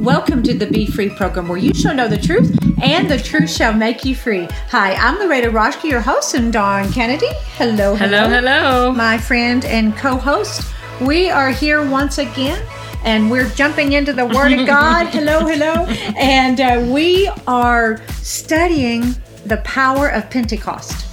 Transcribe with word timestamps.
Welcome 0.00 0.42
to 0.44 0.54
the 0.54 0.66
Be 0.66 0.86
Free 0.86 1.10
program 1.10 1.46
where 1.46 1.58
you 1.58 1.74
shall 1.74 1.94
know 1.94 2.08
the 2.08 2.16
truth 2.16 2.58
and 2.82 3.10
the 3.10 3.18
truth 3.18 3.50
shall 3.50 3.74
make 3.74 4.02
you 4.02 4.14
free. 4.14 4.48
Hi, 4.70 4.94
I'm 4.94 5.18
Loretta 5.18 5.50
Roshke, 5.50 5.84
your 5.90 6.00
host, 6.00 6.34
and 6.34 6.50
Dawn 6.50 6.90
Kennedy. 6.90 7.28
Hello, 7.58 7.94
hello, 7.94 8.26
hello, 8.30 8.92
my 8.92 9.18
friend 9.18 9.62
and 9.66 9.94
co 9.94 10.16
host. 10.16 10.72
We 11.02 11.28
are 11.28 11.50
here 11.50 11.86
once 11.86 12.16
again 12.16 12.66
and 13.04 13.30
we're 13.30 13.50
jumping 13.50 13.92
into 13.92 14.14
the 14.14 14.24
Word 14.24 14.52
of 14.52 14.66
God. 14.66 15.08
hello, 15.08 15.46
hello. 15.46 15.84
And 16.16 16.58
uh, 16.62 16.82
we 16.90 17.30
are 17.46 18.00
studying 18.22 19.02
the 19.44 19.58
power 19.64 20.08
of 20.08 20.30
Pentecost. 20.30 21.08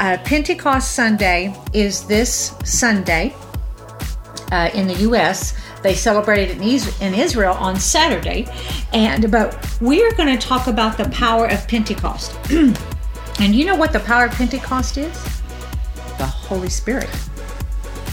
Uh, 0.00 0.18
Pentecost 0.24 0.96
Sunday 0.96 1.54
is 1.72 2.06
this 2.08 2.54
Sunday 2.64 3.36
uh, 4.50 4.68
in 4.74 4.88
the 4.88 4.94
U.S. 5.02 5.54
They 5.82 5.94
celebrated 5.94 6.56
in, 6.56 6.62
in 7.00 7.14
Israel 7.14 7.54
on 7.54 7.78
Saturday, 7.78 8.46
and 8.92 9.30
but 9.30 9.80
we 9.80 10.04
are 10.04 10.12
going 10.12 10.36
to 10.36 10.46
talk 10.46 10.66
about 10.66 10.96
the 10.96 11.08
power 11.10 11.46
of 11.46 11.66
Pentecost. 11.66 12.36
and 13.40 13.54
you 13.54 13.64
know 13.64 13.76
what 13.76 13.92
the 13.92 14.00
power 14.00 14.26
of 14.26 14.32
Pentecost 14.32 14.96
is? 14.96 15.12
The 16.18 16.26
Holy 16.26 16.68
Spirit. 16.68 17.10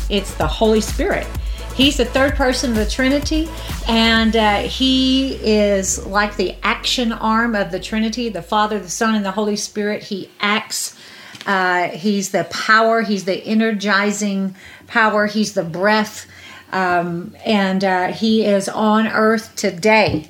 It's 0.10 0.34
the 0.36 0.48
Holy 0.48 0.82
Spirit. 0.82 1.28
He's 1.76 1.96
the 1.96 2.06
third 2.06 2.36
person 2.36 2.72
of 2.72 2.76
the 2.76 2.86
Trinity, 2.86 3.48
and 3.88 4.36
uh, 4.36 4.58
he 4.64 5.36
is 5.36 6.06
like 6.06 6.36
the 6.36 6.56
action 6.62 7.14
arm 7.14 7.56
of 7.56 7.72
the 7.72 7.80
Trinity 7.80 8.28
the 8.28 8.42
Father, 8.42 8.80
the 8.80 8.90
Son, 8.90 9.16
and 9.16 9.24
the 9.24 9.32
Holy 9.32 9.56
Spirit. 9.56 10.04
He 10.04 10.30
acts. 10.40 10.98
Uh, 11.46 11.88
he's 11.88 12.32
the 12.32 12.44
power, 12.52 13.02
he's 13.02 13.24
the 13.24 13.42
energizing 13.46 14.56
power, 14.88 15.26
he's 15.26 15.54
the 15.54 15.64
breath, 15.64 16.28
um, 16.72 17.36
and 17.46 17.84
uh, 17.84 18.08
he 18.08 18.46
is 18.46 18.70
on 18.70 19.08
earth 19.08 19.56
today. 19.56 20.28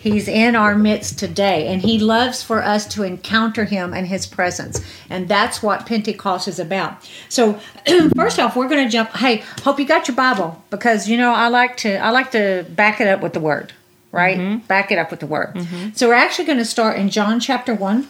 He's 0.00 0.28
in 0.28 0.54
our 0.54 0.76
midst 0.76 1.18
today, 1.18 1.66
and 1.68 1.82
He 1.82 1.98
loves 1.98 2.42
for 2.42 2.62
us 2.62 2.86
to 2.94 3.02
encounter 3.02 3.64
Him 3.64 3.92
and 3.92 4.06
His 4.06 4.26
presence. 4.26 4.80
And 5.10 5.28
that's 5.28 5.62
what 5.62 5.86
Pentecost 5.86 6.46
is 6.46 6.58
about. 6.60 7.08
So, 7.28 7.54
first 8.16 8.38
off, 8.38 8.54
we're 8.54 8.68
going 8.68 8.86
to 8.86 8.90
jump. 8.90 9.10
Hey, 9.10 9.42
hope 9.62 9.78
you 9.80 9.84
got 9.84 10.06
your 10.06 10.16
Bible 10.16 10.62
because 10.70 11.08
you 11.08 11.16
know 11.16 11.32
I 11.32 11.48
like 11.48 11.76
to 11.78 11.96
I 11.96 12.10
like 12.10 12.30
to 12.32 12.64
back 12.70 13.00
it 13.00 13.08
up 13.08 13.20
with 13.20 13.32
the 13.32 13.40
Word, 13.40 13.72
right? 14.12 14.38
Mm-hmm. 14.38 14.66
Back 14.66 14.92
it 14.92 14.98
up 14.98 15.10
with 15.10 15.20
the 15.20 15.26
Word. 15.26 15.54
Mm-hmm. 15.54 15.90
So 15.94 16.08
we're 16.08 16.14
actually 16.14 16.46
going 16.46 16.58
to 16.58 16.64
start 16.64 16.96
in 16.96 17.10
John 17.10 17.40
chapter 17.40 17.74
one, 17.74 18.08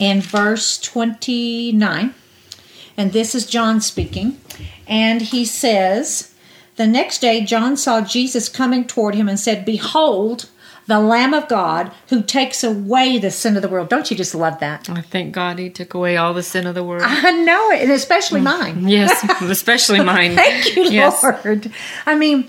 in 0.00 0.20
verse 0.20 0.78
twenty 0.80 1.70
nine, 1.70 2.12
and 2.96 3.12
this 3.12 3.36
is 3.36 3.46
John 3.46 3.80
speaking, 3.80 4.40
and 4.86 5.22
he 5.22 5.44
says. 5.44 6.34
The 6.78 6.86
next 6.86 7.18
day, 7.18 7.44
John 7.44 7.76
saw 7.76 8.02
Jesus 8.02 8.48
coming 8.48 8.86
toward 8.86 9.16
him 9.16 9.28
and 9.28 9.38
said, 9.38 9.64
Behold, 9.64 10.48
the 10.86 11.00
Lamb 11.00 11.34
of 11.34 11.48
God 11.48 11.90
who 12.08 12.22
takes 12.22 12.62
away 12.62 13.18
the 13.18 13.32
sin 13.32 13.56
of 13.56 13.62
the 13.62 13.68
world. 13.68 13.88
Don't 13.88 14.08
you 14.12 14.16
just 14.16 14.32
love 14.32 14.60
that? 14.60 14.88
I 14.88 15.00
thank 15.00 15.34
God 15.34 15.58
he 15.58 15.70
took 15.70 15.92
away 15.92 16.16
all 16.16 16.32
the 16.34 16.42
sin 16.44 16.68
of 16.68 16.76
the 16.76 16.84
world. 16.84 17.02
I 17.04 17.32
know 17.32 17.72
it, 17.72 17.82
and 17.82 17.90
especially 17.90 18.40
mine. 18.42 18.82
Mm, 18.82 18.90
yes, 18.90 19.24
especially 19.42 20.04
mine. 20.04 20.36
thank 20.36 20.76
you, 20.76 20.84
yes. 20.84 21.20
Lord. 21.20 21.72
I 22.06 22.14
mean, 22.14 22.48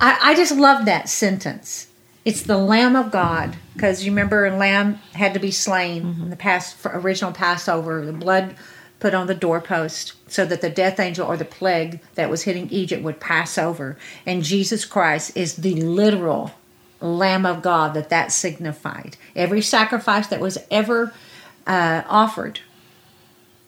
I, 0.00 0.18
I 0.20 0.34
just 0.34 0.56
love 0.56 0.86
that 0.86 1.08
sentence. 1.08 1.86
It's 2.24 2.42
the 2.42 2.58
Lamb 2.58 2.96
of 2.96 3.12
God, 3.12 3.56
because 3.74 4.04
you 4.04 4.10
remember, 4.10 4.46
a 4.46 4.56
lamb 4.56 4.94
had 5.12 5.32
to 5.34 5.38
be 5.38 5.52
slain 5.52 6.02
mm-hmm. 6.02 6.22
in 6.24 6.30
the 6.30 6.36
past 6.36 6.76
original 6.84 7.30
Passover. 7.30 8.04
The 8.04 8.12
blood 8.12 8.56
put 9.04 9.12
on 9.12 9.26
the 9.26 9.34
doorpost 9.34 10.14
so 10.32 10.46
that 10.46 10.62
the 10.62 10.70
death 10.70 10.98
angel 10.98 11.26
or 11.26 11.36
the 11.36 11.44
plague 11.44 12.00
that 12.14 12.30
was 12.30 12.44
hitting 12.44 12.70
Egypt 12.70 13.02
would 13.02 13.20
pass 13.20 13.58
over. 13.58 13.98
And 14.24 14.42
Jesus 14.42 14.86
Christ 14.86 15.36
is 15.36 15.56
the 15.56 15.74
literal 15.74 16.52
Lamb 17.02 17.44
of 17.44 17.60
God 17.60 17.92
that 17.92 18.08
that 18.08 18.32
signified. 18.32 19.18
Every 19.36 19.60
sacrifice 19.60 20.28
that 20.28 20.40
was 20.40 20.56
ever 20.70 21.12
uh, 21.66 22.00
offered 22.08 22.60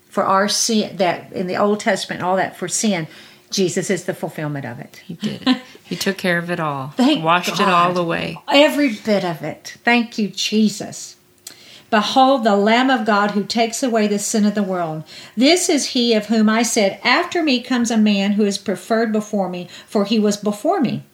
for 0.08 0.24
our 0.24 0.48
sin, 0.48 0.96
that 0.96 1.30
in 1.34 1.48
the 1.48 1.56
Old 1.58 1.80
Testament, 1.80 2.22
all 2.22 2.36
that 2.36 2.56
for 2.56 2.66
sin, 2.66 3.06
Jesus 3.50 3.90
is 3.90 4.04
the 4.04 4.14
fulfillment 4.14 4.64
of 4.64 4.78
it. 4.78 5.02
He 5.04 5.12
did. 5.12 5.60
he 5.84 5.96
took 5.96 6.16
care 6.16 6.38
of 6.38 6.50
it 6.50 6.60
all. 6.60 6.88
Thank 6.96 7.22
Washed 7.22 7.50
God. 7.50 7.60
it 7.60 7.68
all 7.68 7.98
away. 7.98 8.38
Every 8.48 8.94
bit 8.94 9.22
of 9.22 9.42
it. 9.42 9.76
Thank 9.84 10.16
you, 10.16 10.28
Jesus. 10.28 11.15
Behold, 11.96 12.44
the 12.44 12.56
Lamb 12.56 12.90
of 12.90 13.06
God 13.06 13.30
who 13.30 13.42
takes 13.42 13.82
away 13.82 14.06
the 14.06 14.18
sin 14.18 14.44
of 14.44 14.54
the 14.54 14.62
world. 14.62 15.02
This 15.34 15.70
is 15.70 15.92
he 15.92 16.12
of 16.12 16.26
whom 16.26 16.46
I 16.46 16.62
said, 16.62 17.00
After 17.02 17.42
me 17.42 17.62
comes 17.62 17.90
a 17.90 17.96
man 17.96 18.32
who 18.32 18.44
is 18.44 18.58
preferred 18.58 19.12
before 19.12 19.48
me, 19.48 19.66
for 19.86 20.04
he 20.04 20.18
was 20.18 20.36
before 20.36 20.78
me. 20.78 21.04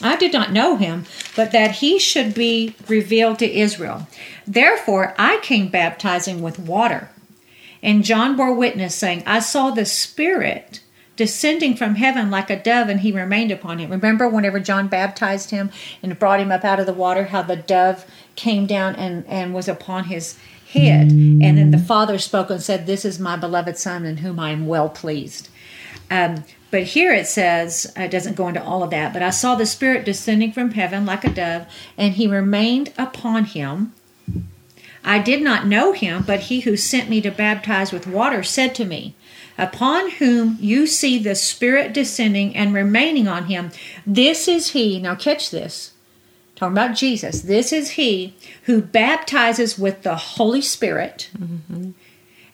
I 0.00 0.16
did 0.16 0.32
not 0.32 0.54
know 0.54 0.76
him, 0.76 1.04
but 1.36 1.52
that 1.52 1.70
he 1.82 1.98
should 1.98 2.32
be 2.32 2.74
revealed 2.88 3.38
to 3.40 3.60
Israel. 3.60 4.08
Therefore, 4.46 5.14
I 5.18 5.38
came 5.42 5.68
baptizing 5.68 6.40
with 6.40 6.58
water. 6.58 7.10
And 7.82 8.02
John 8.02 8.38
bore 8.38 8.54
witness, 8.54 8.94
saying, 8.94 9.22
I 9.26 9.40
saw 9.40 9.70
the 9.70 9.84
Spirit 9.84 10.80
descending 11.16 11.74
from 11.76 11.96
heaven 11.96 12.30
like 12.30 12.50
a 12.50 12.62
dove, 12.62 12.88
and 12.88 13.00
he 13.00 13.10
remained 13.10 13.50
upon 13.50 13.78
him. 13.78 13.90
Remember 13.90 14.28
whenever 14.28 14.60
John 14.60 14.88
baptized 14.88 15.50
him 15.50 15.70
and 16.02 16.18
brought 16.18 16.40
him 16.40 16.52
up 16.52 16.64
out 16.64 16.78
of 16.78 16.86
the 16.86 16.92
water, 16.92 17.24
how 17.24 17.42
the 17.42 17.56
dove 17.56 18.06
came 18.36 18.66
down 18.66 18.94
and, 18.96 19.26
and 19.26 19.54
was 19.54 19.68
upon 19.68 20.04
his 20.04 20.38
head. 20.68 21.10
And 21.10 21.58
then 21.58 21.70
the 21.70 21.78
Father 21.78 22.18
spoke 22.18 22.50
and 22.50 22.62
said, 22.62 22.86
This 22.86 23.04
is 23.04 23.18
my 23.18 23.36
beloved 23.36 23.78
Son 23.78 24.04
in 24.04 24.18
whom 24.18 24.38
I 24.38 24.50
am 24.50 24.66
well 24.66 24.88
pleased. 24.88 25.48
Um, 26.10 26.44
but 26.70 26.82
here 26.82 27.12
it 27.12 27.26
says, 27.26 27.92
it 27.96 28.10
doesn't 28.10 28.36
go 28.36 28.48
into 28.48 28.62
all 28.62 28.82
of 28.82 28.90
that, 28.90 29.12
but 29.12 29.22
I 29.22 29.30
saw 29.30 29.54
the 29.54 29.66
Spirit 29.66 30.04
descending 30.04 30.52
from 30.52 30.72
heaven 30.72 31.06
like 31.06 31.24
a 31.24 31.30
dove, 31.30 31.66
and 31.96 32.14
he 32.14 32.26
remained 32.26 32.92
upon 32.98 33.44
him. 33.44 33.94
I 35.04 35.20
did 35.20 35.40
not 35.40 35.66
know 35.66 35.92
him, 35.92 36.24
but 36.26 36.40
he 36.40 36.60
who 36.60 36.76
sent 36.76 37.08
me 37.08 37.20
to 37.20 37.30
baptize 37.30 37.92
with 37.92 38.08
water 38.08 38.42
said 38.42 38.74
to 38.74 38.84
me, 38.84 39.14
Upon 39.58 40.10
whom 40.12 40.58
you 40.60 40.86
see 40.86 41.18
the 41.18 41.34
Spirit 41.34 41.92
descending 41.92 42.54
and 42.54 42.74
remaining 42.74 43.26
on 43.26 43.46
him, 43.46 43.70
this 44.06 44.48
is 44.48 44.72
he. 44.72 44.98
Now, 44.98 45.14
catch 45.14 45.50
this. 45.50 45.92
Talking 46.54 46.72
about 46.72 46.96
Jesus. 46.96 47.42
This 47.42 47.72
is 47.72 47.90
he 47.90 48.34
who 48.64 48.80
baptizes 48.80 49.78
with 49.78 50.02
the 50.02 50.16
Holy 50.16 50.62
Spirit. 50.62 51.30
Mm-hmm. 51.38 51.90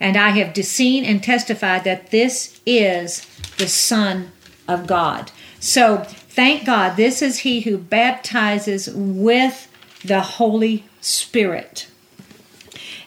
And 0.00 0.16
I 0.16 0.30
have 0.30 0.56
seen 0.64 1.04
and 1.04 1.22
testified 1.22 1.84
that 1.84 2.10
this 2.10 2.60
is 2.66 3.24
the 3.58 3.68
Son 3.68 4.32
of 4.66 4.88
God. 4.88 5.30
So 5.60 5.98
thank 5.98 6.66
God, 6.66 6.96
this 6.96 7.22
is 7.22 7.38
He 7.38 7.60
who 7.60 7.78
baptizes 7.78 8.91
with 8.92 9.68
the 10.04 10.20
Holy 10.20 10.84
Spirit. 11.00 11.86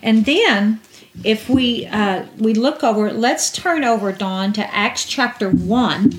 And 0.01 0.25
then, 0.25 0.79
if 1.23 1.49
we 1.49 1.85
uh, 1.87 2.25
we 2.37 2.53
look 2.53 2.83
over, 2.83 3.11
let's 3.11 3.51
turn 3.51 3.83
over, 3.83 4.11
Dawn, 4.11 4.53
to 4.53 4.75
Acts 4.75 5.05
chapter 5.05 5.49
one, 5.49 6.13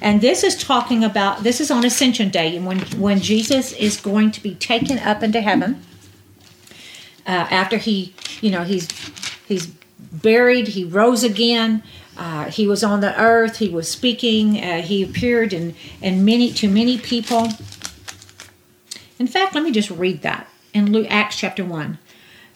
and 0.00 0.20
this 0.20 0.42
is 0.42 0.62
talking 0.62 1.04
about 1.04 1.42
this 1.42 1.60
is 1.60 1.70
on 1.70 1.84
Ascension 1.84 2.28
Day, 2.30 2.56
and 2.56 2.66
when 2.66 2.80
when 2.98 3.20
Jesus 3.20 3.72
is 3.72 4.00
going 4.00 4.30
to 4.32 4.42
be 4.42 4.54
taken 4.54 4.98
up 4.98 5.22
into 5.22 5.40
heaven 5.40 5.82
uh, 7.26 7.46
after 7.50 7.76
he, 7.78 8.14
you 8.40 8.50
know, 8.50 8.64
he's 8.64 8.88
he's 9.46 9.66
buried, 9.98 10.68
he 10.68 10.84
rose 10.84 11.24
again. 11.24 11.82
Uh, 12.16 12.44
he 12.44 12.66
was 12.66 12.82
on 12.82 13.00
the 13.00 13.18
earth. 13.20 13.58
He 13.58 13.68
was 13.68 13.90
speaking. 13.90 14.62
Uh, 14.62 14.80
he 14.80 15.02
appeared 15.02 15.52
in, 15.52 15.74
in 16.00 16.24
many 16.24 16.50
to 16.52 16.68
many 16.68 16.96
people. 16.98 17.48
In 19.18 19.26
fact, 19.26 19.54
let 19.54 19.64
me 19.64 19.70
just 19.70 19.90
read 19.90 20.22
that 20.22 20.48
in 20.72 20.92
Luke, 20.92 21.06
Acts 21.10 21.36
chapter 21.36 21.64
one. 21.64 21.98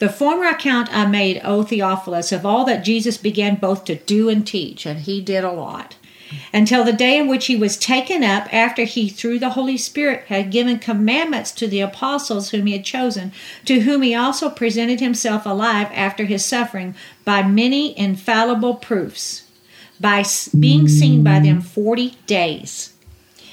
The 0.01 0.09
former 0.09 0.47
account 0.47 0.89
I 0.91 1.05
made, 1.05 1.43
O 1.45 1.63
Theophilus, 1.63 2.33
of 2.33 2.47
all 2.47 2.65
that 2.65 2.85
Jesus 2.85 3.19
began 3.19 3.57
both 3.57 3.85
to 3.85 3.97
do 3.97 4.31
and 4.31 4.47
teach, 4.47 4.87
and 4.87 5.01
he 5.01 5.21
did 5.21 5.45
a 5.45 5.53
lot, 5.53 5.97
until 6.55 6.85
the 6.85 6.93
day 6.93 7.19
in 7.19 7.29
which 7.29 7.47
he 7.47 7.57
was 7.57 7.77
taken 7.77 8.25
up, 8.25 8.53
after 8.53 8.85
he, 8.85 9.11
through 9.11 9.39
the 9.39 9.51
Holy 9.51 9.77
Spirit, 9.77 10.25
had 10.29 10.51
given 10.51 10.79
commandments 10.79 11.53
to 11.53 11.69
the 11.69 11.83
apostles 11.83 12.49
whom 12.49 12.65
he 12.65 12.73
had 12.73 12.85
chosen, 12.85 13.31
to 13.67 13.81
whom 13.81 14.01
he 14.01 14.15
also 14.15 14.49
presented 14.49 15.01
himself 15.01 15.45
alive 15.45 15.89
after 15.93 16.25
his 16.25 16.47
suffering 16.47 16.95
by 17.27 17.43
many 17.43 17.97
infallible 17.99 18.77
proofs 18.77 19.43
by 20.01 20.25
being 20.59 20.89
seen 20.89 21.23
by 21.23 21.39
them 21.41 21.61
40 21.61 22.15
days 22.27 22.95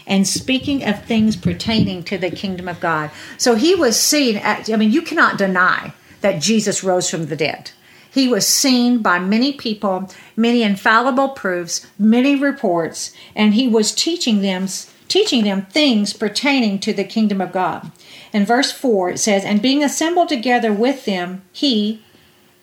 and 0.07 0.25
speaking 0.25 0.81
of 0.85 1.03
things 1.03 1.35
pertaining 1.35 2.01
to 2.03 2.17
the 2.17 2.31
kingdom 2.31 2.69
of 2.69 2.79
God. 2.79 3.11
So 3.37 3.55
he 3.55 3.75
was 3.75 3.99
seen, 3.99 4.37
at, 4.37 4.69
I 4.69 4.77
mean, 4.77 4.93
you 4.93 5.01
cannot 5.01 5.37
deny 5.37 5.91
that 6.21 6.41
Jesus 6.41 6.83
rose 6.83 7.09
from 7.09 7.27
the 7.27 7.35
dead. 7.35 7.71
He 8.09 8.27
was 8.27 8.47
seen 8.47 8.99
by 8.99 9.19
many 9.19 9.53
people, 9.53 10.09
many 10.35 10.63
infallible 10.63 11.29
proofs, 11.29 11.85
many 11.99 12.35
reports, 12.35 13.11
and 13.35 13.53
he 13.53 13.67
was 13.67 13.93
teaching 13.93 14.41
them 14.41 14.67
teaching 15.07 15.45
them 15.45 15.65
things 15.67 16.11
pertaining 16.11 16.79
to 16.79 16.91
the 16.91 17.03
kingdom 17.03 17.39
of 17.39 17.53
God. 17.53 17.91
In 18.33 18.45
verse 18.45 18.71
4 18.71 19.11
it 19.11 19.19
says, 19.19 19.45
"And 19.45 19.61
being 19.61 19.81
assembled 19.81 20.27
together 20.27 20.73
with 20.73 21.05
them, 21.05 21.43
he 21.53 22.01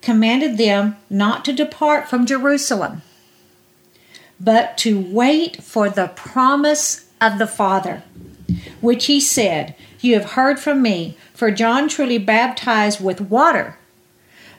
commanded 0.01 0.57
them 0.57 0.95
not 1.09 1.43
to 1.45 1.53
depart 1.53 2.07
from 2.07 2.27
Jerusalem, 2.27 3.01
but 4.39 4.77
to 4.79 4.99
wait 4.99 5.63
for 5.63 5.89
the 5.89 6.09
promise 6.09 7.05
of 7.19 7.39
the 7.39 7.47
Father, 7.47 8.03
which 8.79 9.07
he 9.07 9.19
said, 9.19 9.73
You 10.05 10.13
have 10.13 10.33
heard 10.33 10.59
from 10.59 10.83
me, 10.83 11.17
for 11.33 11.49
John 11.49 11.89
truly 11.89 12.19
baptized 12.19 13.03
with 13.03 13.19
water, 13.19 13.75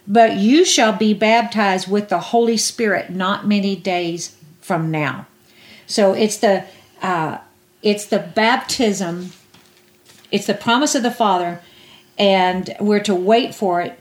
but 0.05 0.39
you 0.39 0.65
shall 0.65 0.93
be 0.93 1.15
baptized 1.15 1.89
with 1.89 2.09
the 2.09 2.19
Holy 2.19 2.57
Spirit 2.57 3.11
not 3.11 3.47
many 3.47 3.77
days 3.77 4.37
from 4.61 4.91
now. 4.91 5.29
So 5.87 6.15
it's 6.15 6.39
the 6.39 6.65
uh, 7.01 7.39
it's 7.81 8.07
the 8.07 8.19
baptism, 8.19 9.33
it's 10.33 10.49
the 10.49 10.55
promise 10.55 10.97
of 10.97 11.05
the 11.05 11.13
Father, 11.13 11.61
and 12.19 12.75
we're 12.81 13.05
to 13.05 13.15
wait 13.15 13.55
for 13.55 13.81
it. 13.81 13.97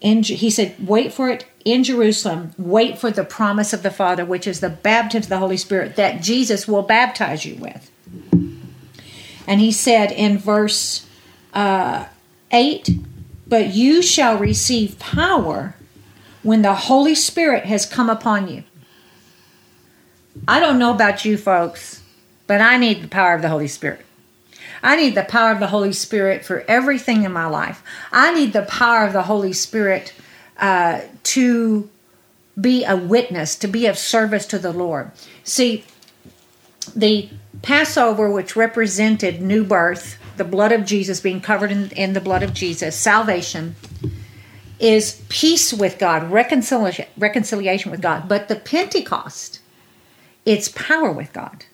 In, 0.00 0.24
he 0.24 0.50
said, 0.50 0.74
wait 0.84 1.12
for 1.12 1.30
it 1.30 1.46
in 1.64 1.84
Jerusalem. 1.84 2.52
Wait 2.58 2.98
for 2.98 3.12
the 3.12 3.24
promise 3.24 3.72
of 3.72 3.84
the 3.84 3.90
Father, 3.92 4.24
which 4.24 4.48
is 4.48 4.58
the 4.58 4.70
baptism 4.70 5.26
of 5.26 5.28
the 5.28 5.38
Holy 5.38 5.56
Spirit 5.56 5.94
that 5.94 6.20
Jesus 6.20 6.66
will 6.66 6.82
baptize 6.82 7.44
you 7.44 7.54
with. 7.56 7.92
And 9.46 9.60
he 9.60 9.72
said 9.72 10.10
in 10.12 10.38
verse 10.38 11.06
uh, 11.52 12.06
8, 12.50 12.90
But 13.46 13.74
you 13.74 14.02
shall 14.02 14.38
receive 14.38 14.98
power 14.98 15.74
when 16.42 16.62
the 16.62 16.74
Holy 16.74 17.14
Spirit 17.14 17.64
has 17.64 17.86
come 17.86 18.10
upon 18.10 18.48
you. 18.48 18.64
I 20.46 20.60
don't 20.60 20.78
know 20.78 20.92
about 20.92 21.24
you 21.24 21.36
folks, 21.36 22.02
but 22.46 22.60
I 22.60 22.76
need 22.76 23.02
the 23.02 23.08
power 23.08 23.34
of 23.34 23.42
the 23.42 23.48
Holy 23.48 23.68
Spirit. 23.68 24.04
I 24.82 24.96
need 24.96 25.14
the 25.14 25.24
power 25.24 25.52
of 25.52 25.60
the 25.60 25.68
Holy 25.68 25.92
Spirit 25.92 26.44
for 26.44 26.64
everything 26.68 27.24
in 27.24 27.32
my 27.32 27.46
life. 27.46 27.82
I 28.12 28.34
need 28.34 28.52
the 28.52 28.62
power 28.62 29.04
of 29.04 29.12
the 29.12 29.22
Holy 29.22 29.52
Spirit 29.52 30.12
uh, 30.58 31.00
to 31.24 31.88
be 32.60 32.84
a 32.84 32.96
witness, 32.96 33.56
to 33.56 33.68
be 33.68 33.86
of 33.86 33.98
service 33.98 34.46
to 34.46 34.58
the 34.58 34.72
Lord. 34.72 35.10
See, 35.44 35.84
the 36.96 37.28
Passover, 37.62 38.30
which 38.30 38.56
represented 38.56 39.40
new 39.40 39.62
birth, 39.62 40.18
the 40.36 40.44
blood 40.44 40.72
of 40.72 40.84
Jesus 40.84 41.20
being 41.20 41.40
covered 41.40 41.70
in, 41.70 41.90
in 41.90 42.14
the 42.14 42.20
blood 42.20 42.42
of 42.42 42.54
Jesus, 42.54 42.96
salvation, 42.96 43.76
is 44.78 45.22
peace 45.28 45.72
with 45.72 45.98
God, 45.98 46.30
reconciliation, 46.30 47.06
reconciliation 47.16 47.90
with 47.90 48.00
God. 48.02 48.28
But 48.28 48.48
the 48.48 48.56
Pentecost, 48.56 49.60
it's 50.44 50.68
power 50.68 51.12
with 51.12 51.32
God. 51.32 51.66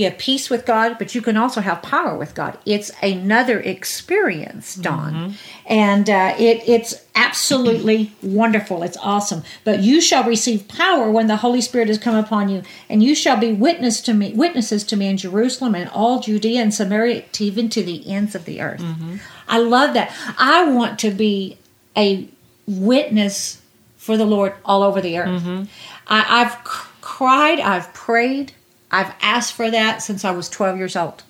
You 0.00 0.06
have 0.06 0.16
peace 0.16 0.48
with 0.48 0.64
God, 0.64 0.96
but 0.98 1.14
you 1.14 1.20
can 1.20 1.36
also 1.36 1.60
have 1.60 1.82
power 1.82 2.16
with 2.16 2.34
God. 2.34 2.56
It's 2.64 2.90
another 3.02 3.60
experience, 3.60 4.74
Dawn, 4.74 5.12
mm-hmm. 5.12 5.32
and 5.66 6.08
uh, 6.08 6.34
it, 6.38 6.66
it's 6.66 7.04
absolutely 7.14 8.10
wonderful. 8.22 8.82
It's 8.82 8.96
awesome. 8.96 9.42
But 9.62 9.80
you 9.80 10.00
shall 10.00 10.24
receive 10.24 10.68
power 10.68 11.10
when 11.10 11.26
the 11.26 11.36
Holy 11.36 11.60
Spirit 11.60 11.88
has 11.88 11.98
come 11.98 12.14
upon 12.14 12.48
you, 12.48 12.62
and 12.88 13.02
you 13.02 13.14
shall 13.14 13.36
be 13.36 13.52
witness 13.52 14.00
to 14.00 14.14
me, 14.14 14.32
witnesses 14.32 14.84
to 14.84 14.96
me 14.96 15.06
in 15.06 15.18
Jerusalem 15.18 15.74
and 15.74 15.90
all 15.90 16.20
Judea 16.20 16.62
and 16.62 16.72
Samaria, 16.72 17.24
even 17.38 17.68
to 17.68 17.82
the 17.82 18.10
ends 18.10 18.34
of 18.34 18.46
the 18.46 18.62
earth. 18.62 18.80
Mm-hmm. 18.80 19.16
I 19.48 19.58
love 19.58 19.92
that. 19.92 20.14
I 20.38 20.72
want 20.72 20.98
to 21.00 21.10
be 21.10 21.58
a 21.94 22.26
witness 22.66 23.60
for 23.98 24.16
the 24.16 24.24
Lord 24.24 24.54
all 24.64 24.82
over 24.82 25.02
the 25.02 25.18
earth. 25.18 25.42
Mm-hmm. 25.42 25.64
I, 26.06 26.40
I've 26.40 26.64
cried, 27.02 27.60
I've 27.60 27.92
prayed 27.92 28.54
I've 28.90 29.14
asked 29.20 29.52
for 29.52 29.70
that 29.70 30.02
since 30.02 30.24
I 30.24 30.30
was 30.30 30.48
12 30.48 30.76
years 30.76 30.96
old. 30.96 31.22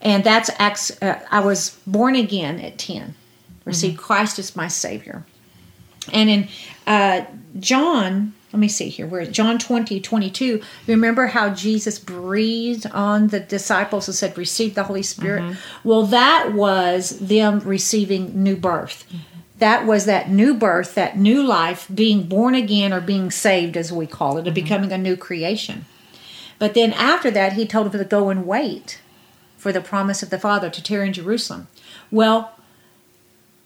And 0.00 0.24
that's, 0.24 0.50
uh, 1.02 1.20
I 1.30 1.40
was 1.40 1.78
born 1.86 2.14
again 2.14 2.60
at 2.60 2.78
10, 2.78 3.14
received 3.64 3.96
mm-hmm. 3.96 4.04
Christ 4.04 4.38
as 4.38 4.54
my 4.54 4.68
Savior. 4.68 5.24
And 6.12 6.30
in 6.30 6.48
uh, 6.86 7.24
John, 7.58 8.34
let 8.52 8.60
me 8.60 8.68
see 8.68 8.88
here, 8.88 9.06
where 9.06 9.26
John 9.26 9.58
20, 9.58 10.00
22, 10.00 10.62
remember 10.86 11.26
how 11.26 11.50
Jesus 11.50 11.98
breathed 11.98 12.86
on 12.86 13.28
the 13.28 13.40
disciples 13.40 14.08
and 14.08 14.14
said, 14.14 14.38
Receive 14.38 14.74
the 14.74 14.84
Holy 14.84 15.02
Spirit? 15.02 15.42
Mm-hmm. 15.42 15.88
Well, 15.88 16.04
that 16.04 16.52
was 16.54 17.18
them 17.18 17.60
receiving 17.60 18.42
new 18.42 18.56
birth. 18.56 19.04
Mm-hmm. 19.08 19.22
That 19.58 19.86
was 19.86 20.04
that 20.04 20.30
new 20.30 20.54
birth, 20.54 20.94
that 20.94 21.18
new 21.18 21.42
life, 21.42 21.86
being 21.92 22.24
born 22.24 22.54
again 22.54 22.92
or 22.92 23.00
being 23.00 23.30
saved, 23.30 23.76
as 23.76 23.92
we 23.92 24.06
call 24.06 24.38
it, 24.38 24.44
mm-hmm. 24.44 24.54
becoming 24.54 24.92
a 24.92 24.98
new 24.98 25.16
creation. 25.16 25.86
But 26.58 26.74
then 26.74 26.92
after 26.92 27.30
that, 27.30 27.54
he 27.54 27.66
told 27.66 27.92
them 27.92 28.00
to 28.00 28.04
go 28.04 28.28
and 28.30 28.46
wait 28.46 29.00
for 29.56 29.72
the 29.72 29.80
promise 29.80 30.22
of 30.22 30.30
the 30.30 30.38
Father 30.38 30.70
to 30.70 30.82
tear 30.82 31.04
in 31.04 31.12
Jerusalem. 31.12 31.68
Well, 32.10 32.52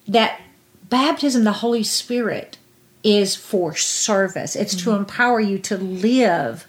that 0.08 0.40
baptism, 0.88 1.44
the 1.44 1.52
Holy 1.52 1.82
Spirit, 1.82 2.58
is 3.02 3.36
for 3.36 3.74
service. 3.74 4.56
It's 4.56 4.74
mm-hmm. 4.74 4.90
to 4.90 4.96
empower 4.96 5.40
you 5.40 5.58
to 5.60 5.76
live 5.76 6.66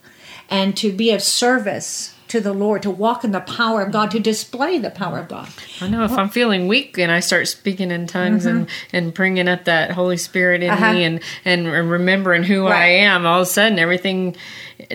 and 0.50 0.76
to 0.78 0.92
be 0.92 1.12
of 1.12 1.24
service 1.24 2.14
to 2.32 2.40
the 2.40 2.54
Lord, 2.54 2.82
to 2.84 2.90
walk 2.90 3.26
in 3.26 3.32
the 3.32 3.42
power 3.42 3.82
of 3.82 3.92
God, 3.92 4.10
to 4.12 4.20
display 4.20 4.78
the 4.78 4.90
power 4.90 5.20
of 5.20 5.28
God. 5.28 5.50
I 5.82 5.90
know 5.90 6.06
if 6.06 6.14
I'm 6.14 6.30
feeling 6.30 6.70
weak 6.70 6.98
and 6.98 7.12
I 7.12 7.20
start 7.20 7.50
speaking 7.50 7.92
in 7.92 8.08
tongues 8.08 8.46
mm-hmm. 8.46 8.60
and, 8.60 8.70
and 8.94 9.14
bringing 9.14 9.50
up 9.50 9.66
that 9.66 9.92
Holy 9.92 10.16
Spirit 10.16 10.64
in 10.64 10.70
uh-huh. 10.70 10.94
me 10.94 11.04
and, 11.04 11.20
and 11.44 11.68
remembering 11.68 12.44
who 12.44 12.64
right. 12.64 12.82
I 12.82 12.88
am, 12.88 13.26
all 13.26 13.42
of 13.42 13.48
a 13.48 13.50
sudden 13.50 13.80
everything, 13.80 14.38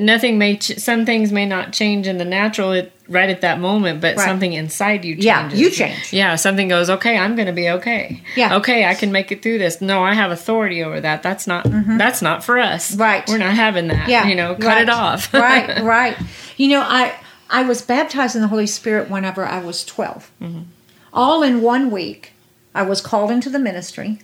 nothing 0.00 0.38
may, 0.38 0.56
ch- 0.56 0.78
some 0.78 1.04
things 1.04 1.30
may 1.30 1.44
not 1.44 1.74
change 1.74 2.06
in 2.06 2.16
the 2.16 2.24
natural 2.24 2.72
it, 2.72 2.90
right 3.06 3.28
at 3.28 3.42
that 3.42 3.60
moment, 3.60 4.00
but 4.00 4.16
right. 4.16 4.24
something 4.24 4.54
inside 4.54 5.04
you 5.04 5.16
changes. 5.16 5.26
Yeah, 5.26 5.52
you 5.52 5.70
change. 5.70 6.14
Yeah, 6.14 6.36
something 6.36 6.68
goes, 6.68 6.88
okay, 6.88 7.18
I'm 7.18 7.36
going 7.36 7.48
to 7.48 7.52
be 7.52 7.68
okay. 7.68 8.22
Yeah. 8.34 8.56
Okay, 8.56 8.86
I 8.86 8.94
can 8.94 9.12
make 9.12 9.30
it 9.30 9.42
through 9.42 9.58
this. 9.58 9.82
No, 9.82 10.02
I 10.02 10.14
have 10.14 10.30
authority 10.30 10.82
over 10.82 11.02
that. 11.02 11.22
That's 11.22 11.46
not, 11.46 11.66
mm-hmm. 11.66 11.98
that's 11.98 12.22
not 12.22 12.42
for 12.42 12.58
us. 12.58 12.96
Right. 12.96 13.28
We're 13.28 13.36
not 13.36 13.54
having 13.54 13.88
that. 13.88 14.08
Yeah. 14.08 14.26
You 14.26 14.36
know, 14.36 14.54
cut 14.54 14.64
right. 14.68 14.82
it 14.84 14.88
off. 14.88 15.34
right, 15.34 15.82
right. 15.82 16.16
You 16.56 16.68
know, 16.68 16.80
I, 16.80 17.14
I 17.48 17.62
was 17.62 17.82
baptized 17.82 18.34
in 18.34 18.42
the 18.42 18.48
Holy 18.48 18.66
Spirit 18.66 19.10
whenever 19.10 19.44
I 19.44 19.60
was 19.60 19.84
12. 19.84 20.30
Mm-hmm. 20.40 20.62
All 21.12 21.42
in 21.42 21.62
one 21.62 21.90
week, 21.90 22.32
I 22.74 22.82
was 22.82 23.00
called 23.00 23.30
into 23.30 23.48
the 23.48 23.58
ministry. 23.58 24.20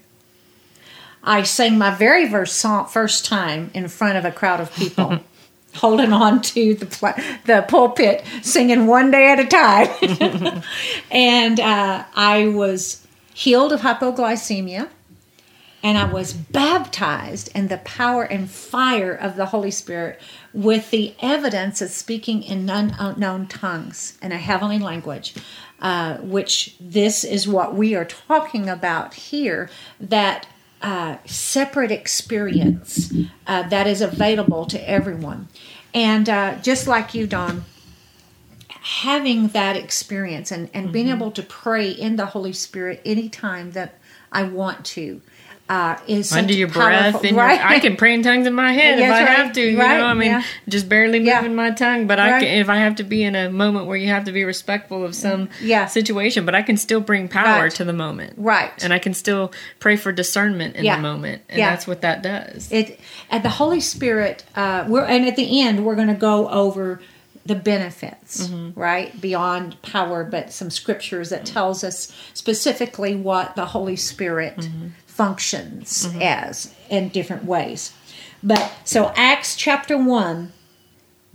I 1.24 1.44
sang 1.44 1.78
my 1.78 1.94
very 1.94 2.28
first 2.28 2.56
song, 2.56 2.86
first 2.86 3.24
time 3.24 3.70
in 3.74 3.88
front 3.88 4.18
of 4.18 4.24
a 4.24 4.32
crowd 4.32 4.60
of 4.60 4.74
people, 4.74 5.20
holding 5.76 6.12
on 6.12 6.42
to 6.42 6.74
the 6.74 7.38
the 7.46 7.64
pulpit, 7.68 8.24
singing 8.42 8.86
one 8.86 9.10
day 9.10 9.30
at 9.30 9.38
a 9.38 9.46
time. 9.46 10.62
and 11.10 11.60
uh, 11.60 12.04
I 12.14 12.48
was 12.48 13.06
healed 13.32 13.72
of 13.72 13.80
hypoglycemia 13.80 14.88
and 15.82 15.98
I 15.98 16.04
was 16.04 16.32
baptized 16.32 17.50
in 17.54 17.68
the 17.68 17.78
power 17.78 18.22
and 18.22 18.48
fire 18.50 19.12
of 19.12 19.36
the 19.36 19.46
Holy 19.46 19.70
Spirit 19.70 20.20
with 20.52 20.90
the 20.90 21.14
evidence 21.20 21.82
of 21.82 21.90
speaking 21.90 22.42
in 22.42 22.70
unknown 22.70 23.48
tongues 23.48 24.16
in 24.22 24.30
a 24.30 24.38
heavenly 24.38 24.78
language, 24.78 25.34
uh, 25.80 26.18
which 26.18 26.76
this 26.78 27.24
is 27.24 27.48
what 27.48 27.74
we 27.74 27.94
are 27.94 28.04
talking 28.04 28.68
about 28.68 29.14
here 29.14 29.68
that 29.98 30.46
uh, 30.82 31.16
separate 31.24 31.90
experience 31.90 33.12
uh, 33.46 33.62
that 33.68 33.86
is 33.86 34.00
available 34.00 34.66
to 34.66 34.88
everyone. 34.88 35.48
And 35.94 36.28
uh, 36.28 36.56
just 36.56 36.86
like 36.86 37.14
you, 37.14 37.26
Dawn, 37.26 37.64
having 38.68 39.48
that 39.48 39.76
experience 39.76 40.50
and, 40.50 40.68
and 40.72 40.86
mm-hmm. 40.86 40.92
being 40.92 41.08
able 41.08 41.30
to 41.32 41.42
pray 41.42 41.90
in 41.90 42.16
the 42.16 42.26
Holy 42.26 42.52
Spirit 42.52 43.00
anytime 43.04 43.72
that 43.72 43.98
I 44.32 44.44
want 44.44 44.84
to 44.86 45.20
uh, 45.72 45.98
is 46.06 46.30
under 46.32 46.52
your 46.52 46.68
breath. 46.68 47.24
And 47.24 47.34
right? 47.34 47.58
Your, 47.58 47.66
I 47.66 47.78
can 47.78 47.96
pray 47.96 48.12
in 48.12 48.22
tongues 48.22 48.46
in 48.46 48.52
my 48.52 48.72
head 48.72 48.98
yes, 48.98 49.08
if 49.08 49.14
I 49.14 49.20
right, 49.24 49.38
have 49.38 49.52
to. 49.54 49.62
You 49.62 49.78
right, 49.78 49.96
know, 49.96 50.04
I 50.04 50.12
mean, 50.12 50.30
yeah. 50.30 50.42
just 50.68 50.86
barely 50.86 51.18
moving 51.18 51.26
yeah. 51.26 51.48
my 51.48 51.70
tongue, 51.70 52.06
but 52.06 52.20
I 52.20 52.40
can, 52.40 52.58
if 52.58 52.68
I 52.68 52.76
have 52.76 52.96
to 52.96 53.04
be 53.04 53.22
in 53.22 53.34
a 53.34 53.50
moment 53.50 53.86
where 53.86 53.96
you 53.96 54.08
have 54.08 54.24
to 54.24 54.32
be 54.32 54.44
respectful 54.44 55.02
of 55.02 55.14
some 55.14 55.48
yeah. 55.62 55.86
situation, 55.86 56.44
but 56.44 56.54
I 56.54 56.60
can 56.60 56.76
still 56.76 57.00
bring 57.00 57.26
power 57.26 57.70
to 57.70 57.84
the 57.84 57.94
moment, 57.94 58.34
right? 58.36 58.70
And 58.84 58.92
I 58.92 58.98
can 58.98 59.14
still 59.14 59.52
pray 59.80 59.96
for 59.96 60.12
discernment 60.12 60.76
in 60.76 60.84
the 60.84 60.98
moment, 60.98 61.42
and 61.48 61.58
that's 61.58 61.86
what 61.86 62.02
that 62.02 62.22
does. 62.22 62.70
It 62.70 63.00
at 63.30 63.42
the 63.42 63.48
Holy 63.50 63.80
Spirit. 63.80 64.44
Uh, 64.54 64.84
we're 64.86 65.04
and 65.04 65.26
at 65.26 65.36
the 65.36 65.62
end 65.62 65.86
we're 65.86 65.96
going 65.96 66.08
to 66.08 66.14
go 66.14 66.48
over 66.50 67.00
the 67.44 67.54
benefits 67.54 68.46
mm-hmm. 68.46 68.78
right 68.78 69.20
beyond 69.20 69.80
power 69.82 70.22
but 70.22 70.52
some 70.52 70.70
scriptures 70.70 71.30
that 71.30 71.44
tells 71.44 71.82
us 71.82 72.14
specifically 72.34 73.16
what 73.16 73.56
the 73.56 73.66
holy 73.66 73.96
spirit 73.96 74.56
mm-hmm 74.58 74.88
functions 75.12 76.06
mm-hmm. 76.06 76.22
as 76.22 76.74
in 76.88 77.10
different 77.10 77.44
ways. 77.44 77.92
But 78.42 78.72
so, 78.84 79.12
Acts 79.14 79.54
chapter 79.54 79.96
1, 79.98 80.52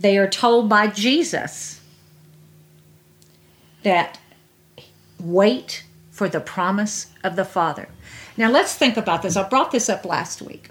they 0.00 0.18
are 0.18 0.28
told 0.28 0.68
by 0.68 0.88
Jesus 0.88 1.80
that 3.84 4.18
wait 5.20 5.84
for 6.10 6.28
the 6.28 6.40
promise 6.40 7.12
of 7.22 7.36
the 7.36 7.44
Father. 7.44 7.88
Now, 8.36 8.50
let's 8.50 8.74
think 8.74 8.96
about 8.96 9.22
this. 9.22 9.36
I 9.36 9.48
brought 9.48 9.70
this 9.70 9.88
up 9.88 10.04
last 10.04 10.42
week. 10.42 10.70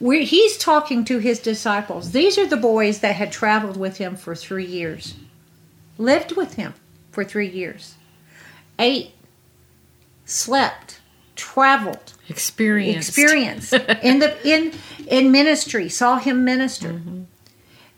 We're, 0.00 0.24
he's 0.24 0.56
talking 0.56 1.04
to 1.04 1.18
his 1.18 1.38
disciples. 1.38 2.12
These 2.12 2.38
are 2.38 2.46
the 2.46 2.56
boys 2.56 3.00
that 3.00 3.14
had 3.14 3.30
traveled 3.30 3.76
with 3.76 3.98
him 3.98 4.16
for 4.16 4.34
three 4.34 4.66
years, 4.66 5.14
lived 5.98 6.32
with 6.32 6.54
him 6.54 6.74
for 7.12 7.24
three 7.24 7.48
years, 7.48 7.94
ate, 8.78 9.12
slept, 10.24 11.00
traveled 11.36 12.14
experienced 12.28 13.08
experience 13.08 13.72
in 14.02 14.18
the 14.18 14.48
in 14.48 14.72
in 15.06 15.30
ministry 15.32 15.88
saw 15.88 16.18
him 16.18 16.44
minister 16.44 16.94
mm-hmm. 16.94 17.22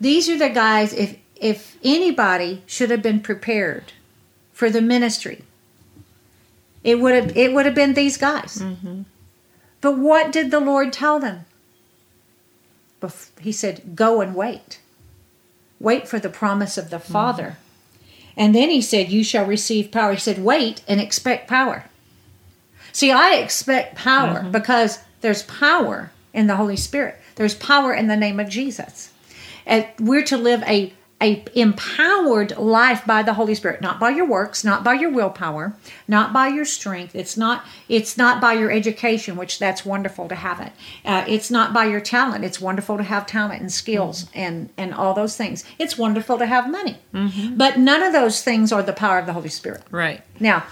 these 0.01 0.29
are 0.29 0.39
the 0.39 0.49
guys 0.49 0.93
if 0.93 1.17
if 1.41 1.77
anybody 1.85 2.63
should 2.67 2.91
have 2.91 3.03
been 3.03 3.21
prepared 3.21 3.93
for 4.53 4.71
the 4.71 4.81
ministry, 4.81 5.43
it 6.83 6.99
would 6.99 7.15
have 7.15 7.37
it 7.37 7.53
would 7.53 7.67
have 7.67 7.75
been 7.75 7.95
these 7.95 8.17
guys. 8.17 8.59
Mm-hmm. 8.59 9.03
But 9.81 9.99
what 9.99 10.33
did 10.33 10.51
the 10.51 10.61
Lord 10.61 10.93
tell 10.93 11.19
them? 11.19 11.45
Bef- 13.01 13.39
He 13.39 13.53
said, 13.53 13.95
"Go 13.95 14.21
and 14.21 14.35
wait. 14.35 14.81
Wait 15.79 16.09
for 16.09 16.19
the 16.19 16.31
promise 16.31 16.79
of 16.79 16.91
the 16.91 16.99
Father." 16.99 17.59
And 18.37 18.55
then 18.55 18.71
he 18.71 18.81
said, 18.81 19.11
"You 19.11 19.23
shall 19.23 19.45
receive 19.45 19.91
power." 19.91 20.15
He 20.15 20.21
said, 20.21 20.43
"Wait 20.43 20.83
and 20.89 21.01
expect 21.01 21.49
power." 21.49 21.85
See, 22.97 23.13
I 23.13 23.35
expect 23.35 23.95
power 23.95 24.39
mm-hmm. 24.39 24.53
because 24.53 25.01
there's 25.21 25.43
power 25.43 26.11
in 26.33 26.47
the 26.47 26.57
Holy 26.57 26.79
Spirit. 26.79 27.21
There's 27.35 27.55
power 27.55 27.93
in 27.93 28.07
the 28.07 28.17
name 28.17 28.41
of 28.41 28.49
Jesus. 28.49 29.13
And 29.67 29.87
we're 30.01 30.25
to 30.25 30.39
live 30.39 30.63
a 30.63 30.95
a 31.23 31.43
empowered 31.55 32.57
life 32.59 33.07
by 33.07 33.23
the 33.23 33.35
Holy 33.35 33.55
Spirit, 33.55 33.81
not 33.81 33.99
by 33.99 34.11
your 34.11 34.27
works, 34.27 34.63
not 34.65 34.85
by 34.85 34.93
your 34.93 35.11
willpower, 35.11 35.75
not 36.07 36.33
by 36.33 36.49
your 36.49 36.67
strength. 36.67 37.15
It's 37.15 37.39
not 37.39 37.65
it's 37.89 38.19
not 38.19 38.39
by 38.41 38.53
your 38.53 38.71
education, 38.71 39.37
which 39.37 39.59
that's 39.59 39.85
wonderful 39.85 40.29
to 40.29 40.35
have 40.35 40.61
it. 40.61 40.73
Uh, 41.07 41.25
it's 41.27 41.51
not 41.51 41.73
by 41.73 41.87
your 41.87 42.01
talent. 42.01 42.45
It's 42.45 42.61
wonderful 42.61 42.99
to 42.99 43.03
have 43.03 43.27
talent 43.27 43.63
and 43.63 43.73
skills 43.73 44.29
and 44.35 44.69
and 44.77 44.93
all 44.93 45.15
those 45.15 45.37
things. 45.39 45.65
It's 45.79 45.97
wonderful 45.97 46.37
to 46.37 46.47
have 46.47 46.71
money, 46.71 46.99
but 47.57 47.79
none 47.79 48.03
of 48.03 48.13
those 48.13 48.43
things 48.43 48.71
are 48.71 48.83
the 48.83 48.93
power 48.93 49.19
of 49.19 49.25
the 49.25 49.33
Holy 49.33 49.49
Spirit. 49.49 49.85
Right. 49.91 50.23
Now, 50.39 50.65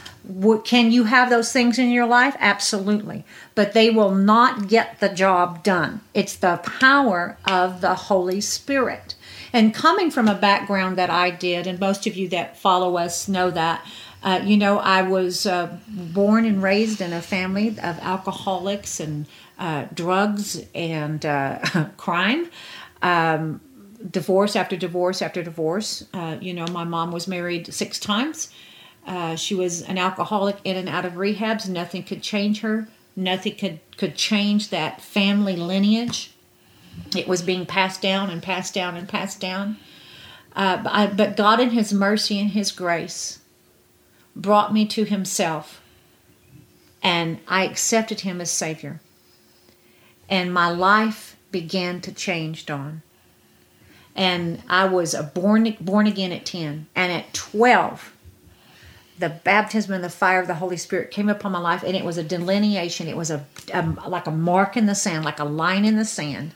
can 0.65 0.91
you 0.91 1.05
have 1.05 1.31
those 1.31 1.53
things 1.53 1.79
in 1.79 1.91
your 1.91 2.07
life? 2.07 2.37
Absolutely. 2.39 3.25
But 3.55 3.73
they 3.73 3.89
will 3.91 4.15
not 4.15 4.69
get 4.69 5.01
the 5.01 5.09
job 5.09 5.63
done. 5.63 6.01
It's 6.13 6.37
the 6.37 6.59
power 6.59 7.39
of 7.47 7.81
the 7.81 7.95
Holy 7.95 8.41
Spirit. 8.43 9.13
And 9.54 9.73
coming 9.73 10.11
from 10.11 10.26
a 10.26 10.34
background 10.34 10.99
that 10.99 11.11
I 11.11 11.30
did, 11.30 11.68
and 11.68 11.78
most 11.78 12.08
of 12.08 12.16
you 12.16 12.28
that 12.30 12.58
follow 12.58 12.96
us 12.96 13.28
know 13.28 13.52
that, 13.52 13.87
uh, 14.25 14.40
you 14.42 14.56
know, 14.56 14.80
I 14.80 15.02
was 15.02 15.46
uh, 15.46 15.78
born 15.87 16.44
and 16.44 16.61
raised 16.61 17.00
in 17.00 17.12
a 17.12 17.23
family 17.23 17.68
of 17.68 17.78
alcoholics 18.00 18.99
and 18.99 19.26
uh, 19.56 19.84
drugs 19.94 20.61
and 20.75 21.25
uh, 21.25 21.61
crime. 21.96 22.50
Um, 23.00 23.61
divorce 24.11 24.56
after 24.56 24.76
divorce 24.76 25.23
after 25.23 25.40
divorce. 25.40 26.04
Uh, 26.12 26.37
you 26.40 26.52
know, 26.52 26.66
my 26.66 26.82
mom 26.82 27.12
was 27.12 27.28
married 27.28 27.73
six 27.73 28.00
times. 28.00 28.50
Uh, 29.06 29.37
she 29.37 29.54
was 29.54 29.82
an 29.82 29.99
alcoholic 29.99 30.56
in 30.64 30.76
and 30.76 30.88
out 30.88 31.04
of 31.04 31.12
rehabs. 31.12 31.68
Nothing 31.68 32.02
could 32.02 32.25
change 32.25 32.61
her. 32.62 32.88
Nothing 33.14 33.54
could 33.54 33.78
could 33.96 34.16
change 34.16 34.70
that 34.70 35.00
family 35.00 35.54
lineage. 35.54 36.34
It 37.17 37.29
was 37.29 37.43
being 37.43 37.67
passed 37.67 38.03
down 38.03 38.31
and 38.31 38.43
passed 38.43 38.75
down 38.75 38.97
and 38.97 39.09
passed 39.09 39.41
down. 39.41 39.77
Uh, 40.55 40.83
but, 40.83 40.93
I, 40.93 41.07
but 41.07 41.37
God, 41.37 41.61
in 41.61 41.71
His 41.71 41.93
mercy 41.93 42.41
and 42.41 42.51
His 42.51 42.73
grace, 42.73 43.41
brought 44.37 44.73
me 44.73 44.87
to 44.87 45.05
Himself, 45.05 45.81
and 47.03 47.39
I 47.49 47.65
accepted 47.65 48.21
Him 48.21 48.41
as 48.41 48.51
Savior. 48.51 49.01
And 50.29 50.53
my 50.53 50.71
life 50.71 51.37
began 51.51 52.01
to 52.03 52.13
change, 52.13 52.67
Dawn 52.67 53.03
and 54.15 54.63
I 54.69 54.87
was 54.87 55.15
a 55.15 55.23
born 55.23 55.77
born 55.81 56.07
again 56.07 56.33
at 56.33 56.47
ten, 56.47 56.87
and 56.95 57.13
at 57.13 57.33
twelve, 57.35 58.13
the 59.18 59.28
baptism 59.28 59.94
and 59.94 60.02
the 60.02 60.11
fire 60.11 60.40
of 60.40 60.47
the 60.47 60.54
Holy 60.54 60.76
Spirit 60.76 61.11
came 61.11 61.28
upon 61.28 61.52
my 61.52 61.59
life, 61.61 61.83
and 61.83 61.94
it 61.97 62.04
was 62.04 62.18
a 62.18 62.23
delineation. 62.25 63.06
It 63.09 63.16
was 63.16 63.30
a, 63.30 63.44
a 63.73 63.83
like 64.09 64.26
a 64.26 64.30
mark 64.33 64.76
in 64.76 64.87
the 64.87 64.94
sand, 64.94 65.25
like 65.25 65.38
a 65.38 65.44
line 65.44 65.85
in 65.85 65.97
the 65.97 66.04
sand, 66.04 66.52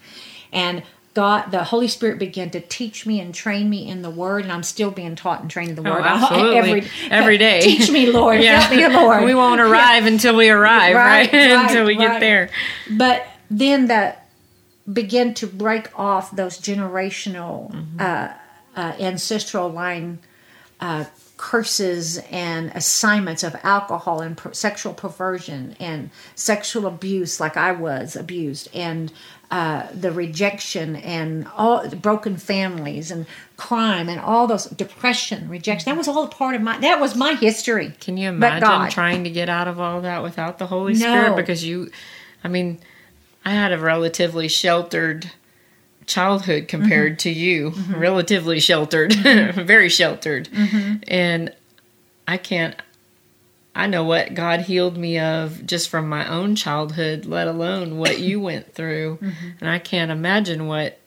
and 0.53 0.83
God, 1.15 1.51
the 1.51 1.65
Holy 1.65 1.89
Spirit 1.89 2.19
began 2.21 2.51
to 2.51 2.61
teach 2.61 3.05
me 3.05 3.19
and 3.21 3.35
train 3.35 3.69
me 3.69 3.89
in 3.89 4.03
the 4.03 4.11
Word, 4.11 4.45
and 4.45 4.53
I'm 4.53 4.63
still 4.63 4.93
being 4.93 5.17
taught 5.17 5.41
and 5.41 5.51
trained 5.51 5.71
in 5.71 5.83
the 5.83 5.89
Oh, 5.91 5.95
Word 5.95 6.03
absolutely. 6.05 6.57
every 6.59 6.85
Every 7.11 7.39
day. 7.39 7.61
Teach 7.63 7.91
me, 7.91 8.11
Lord. 8.11 8.41
Help 8.41 8.71
me, 8.71 8.87
Lord. 8.87 9.25
we 9.25 9.35
won't 9.35 9.61
arrive 9.61 10.07
until 10.07 10.37
we 10.37 10.49
arrive, 10.49 10.95
right? 10.95 11.33
Right, 11.33 11.33
right, 11.57 11.65
until 11.67 11.87
we 11.87 11.97
get 11.97 12.21
there. 12.21 12.51
but 12.91 13.27
then 13.51 13.87
the 13.87 14.15
begin 14.93 15.35
to 15.35 15.47
break 15.47 15.89
off 15.99 16.31
those 16.35 16.59
generational 16.61 17.71
Mm-hmm. 17.73 18.01
uh, 18.01 18.33
uh, 18.77 18.93
ancestral 19.01 19.69
line 19.71 20.21
uh, 20.81 21.05
curses 21.39 22.19
and 22.31 22.71
assignments 22.75 23.43
of 23.43 23.57
alcohol 23.63 24.21
and 24.21 24.37
per- 24.37 24.53
sexual 24.53 24.93
perversion 24.93 25.75
and 25.81 26.11
sexual 26.35 26.87
abuse 26.87 27.41
like 27.41 27.57
i 27.57 27.73
was 27.73 28.15
abused 28.15 28.69
and 28.75 29.11
uh, 29.51 29.87
the 29.95 30.13
rejection 30.13 30.95
and 30.97 31.49
all 31.57 31.89
broken 31.89 32.37
families 32.37 33.11
and 33.11 33.25
crime 33.57 34.07
and 34.11 34.21
all 34.21 34.47
those 34.47 34.67
depression 34.67 35.49
rejection 35.49 35.91
that 35.91 35.97
was 35.97 36.07
all 36.07 36.29
part 36.29 36.55
of 36.55 36.61
my 36.61 36.77
that 36.81 37.01
was 37.01 37.17
my 37.17 37.33
history 37.35 37.95
Can 37.99 38.19
you 38.19 38.29
imagine 38.29 38.91
trying 38.91 39.25
to 39.25 39.31
get 39.31 39.49
out 39.49 39.67
of 39.67 39.81
all 39.81 40.03
that 40.03 40.23
without 40.23 40.59
the 40.59 40.67
Holy 40.67 40.93
No. 40.93 40.99
Spirit? 40.99 41.37
Because 41.37 41.65
you, 41.65 41.91
I 42.45 42.49
mean, 42.49 42.79
I 43.45 43.53
had 43.55 43.73
a 43.73 43.79
relatively 43.79 44.49
sheltered 44.49 45.31
childhood 46.09 46.67
compared 46.67 47.13
Mm-hmm. 47.13 47.17
to 47.19 47.31
you. 47.31 47.71
Relatively 47.97 48.59
sheltered, 48.59 49.13
very 49.55 49.89
sheltered. 49.89 50.49
Mm-hmm. 50.49 50.97
And 51.07 51.55
I 52.27 52.37
can't, 52.39 52.75
I 53.75 53.87
know 53.87 54.03
what 54.05 54.35
God 54.35 54.63
healed 54.63 54.97
me 54.97 55.19
of 55.21 55.65
just 55.65 55.89
from 55.89 56.09
my 56.09 56.27
own 56.29 56.57
childhood, 56.57 57.27
let 57.27 57.47
alone 57.47 57.99
what 57.99 58.19
you 58.19 58.41
went 58.49 58.75
through. 58.75 59.19
Mm-hmm. 59.23 59.49
And 59.61 59.71
I 59.71 59.79
can't 59.79 60.11
imagine 60.11 60.67
what. 60.67 60.99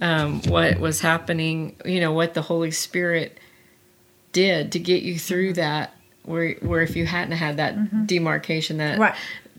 Um, 0.00 0.42
what 0.42 0.78
was 0.78 1.00
happening, 1.00 1.74
you 1.84 1.98
know, 1.98 2.12
what 2.12 2.34
the 2.34 2.40
Holy 2.42 2.70
Spirit 2.70 3.36
did 4.32 4.70
to 4.72 4.78
get 4.78 5.02
you 5.02 5.18
through 5.18 5.48
Mm-hmm. 5.48 5.60
that 5.60 5.92
where 6.22 6.52
where 6.60 6.82
if 6.82 6.94
you 6.94 7.04
hadn't 7.04 7.36
had 7.36 7.56
that 7.56 8.06
demarcation 8.06 8.76
that 8.76 8.96
Right. 9.00 9.14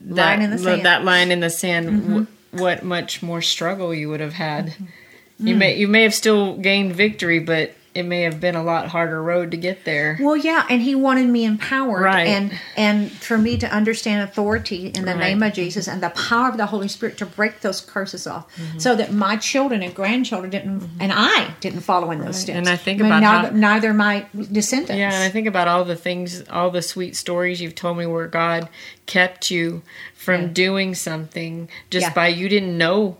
that 0.05 0.37
Line 0.39 0.41
in 0.43 0.49
the 0.51 0.57
sand. 0.59 0.75
Mm-hmm. 0.75 0.83
that 0.83 1.03
line 1.03 1.31
in 1.31 1.39
the 1.41 1.49
sand 1.49 2.03
w- 2.07 2.27
what 2.51 2.83
much 2.83 3.21
more 3.23 3.41
struggle 3.41 3.93
you 3.93 4.09
would 4.09 4.19
have 4.19 4.33
had 4.33 4.67
Mm-hmm. 4.67 5.47
you 5.47 5.55
Mm. 5.55 5.57
may 5.57 5.75
you 5.77 5.87
may 5.87 6.03
have 6.03 6.13
still 6.13 6.57
gained 6.57 6.93
victory 6.95 7.39
but 7.39 7.73
it 7.93 8.03
may 8.03 8.21
have 8.21 8.39
been 8.39 8.55
a 8.55 8.63
lot 8.63 8.87
harder 8.87 9.21
road 9.21 9.51
to 9.51 9.57
get 9.57 9.83
there 9.83 10.17
Well, 10.21 10.37
yeah, 10.37 10.65
and 10.69 10.81
he 10.81 10.95
wanted 10.95 11.27
me 11.27 11.43
empowered, 11.43 12.01
Right. 12.03 12.27
and 12.27 12.51
and 12.77 13.11
for 13.11 13.37
me 13.37 13.57
to 13.57 13.67
understand 13.67 14.21
authority 14.23 14.87
in 14.87 15.03
the 15.05 15.11
Right. 15.11 15.19
name 15.19 15.43
of 15.43 15.53
Jesus 15.53 15.87
and 15.89 16.01
the 16.01 16.09
power 16.11 16.49
of 16.49 16.57
the 16.57 16.67
Holy 16.67 16.87
Spirit 16.87 17.17
to 17.17 17.25
break 17.25 17.59
those 17.61 17.81
curses 17.81 18.25
off, 18.27 18.45
Mm-hmm. 18.55 18.79
so 18.79 18.95
that 18.95 19.11
my 19.11 19.35
children 19.35 19.83
and 19.83 19.93
grandchildren 19.93 20.49
didn't, 20.51 20.89
and 20.99 21.11
I 21.13 21.51
didn't 21.59 21.81
follow 21.81 22.11
in 22.11 22.19
those 22.19 22.39
steps. 22.39 22.57
And 22.57 22.69
I 22.69 22.77
think 22.77 22.99
mean, 23.01 23.07
about 23.07 23.21
neither, 23.21 23.47
how- 23.49 23.55
neither 23.73 23.93
my 23.93 24.25
descendants. 24.51 24.97
yeah 24.97 25.13
and 25.13 25.23
i 25.23 25.29
think 25.29 25.47
about 25.47 25.67
all 25.67 25.83
the 25.83 25.95
things 25.95 26.43
all 26.49 26.69
the 26.71 26.81
sweet 26.81 27.15
stories 27.15 27.59
you've 27.61 27.75
told 27.75 27.97
me 27.97 28.05
where 28.05 28.27
god 28.27 28.69
kept 29.05 29.51
you 29.51 29.81
from 30.15 30.41
Yeah. 30.41 30.47
doing 30.47 30.95
something 30.95 31.67
just 31.89 32.07
Yeah. 32.07 32.13
by 32.13 32.27
you 32.29 32.47
didn't 32.47 32.77
know 32.77 33.17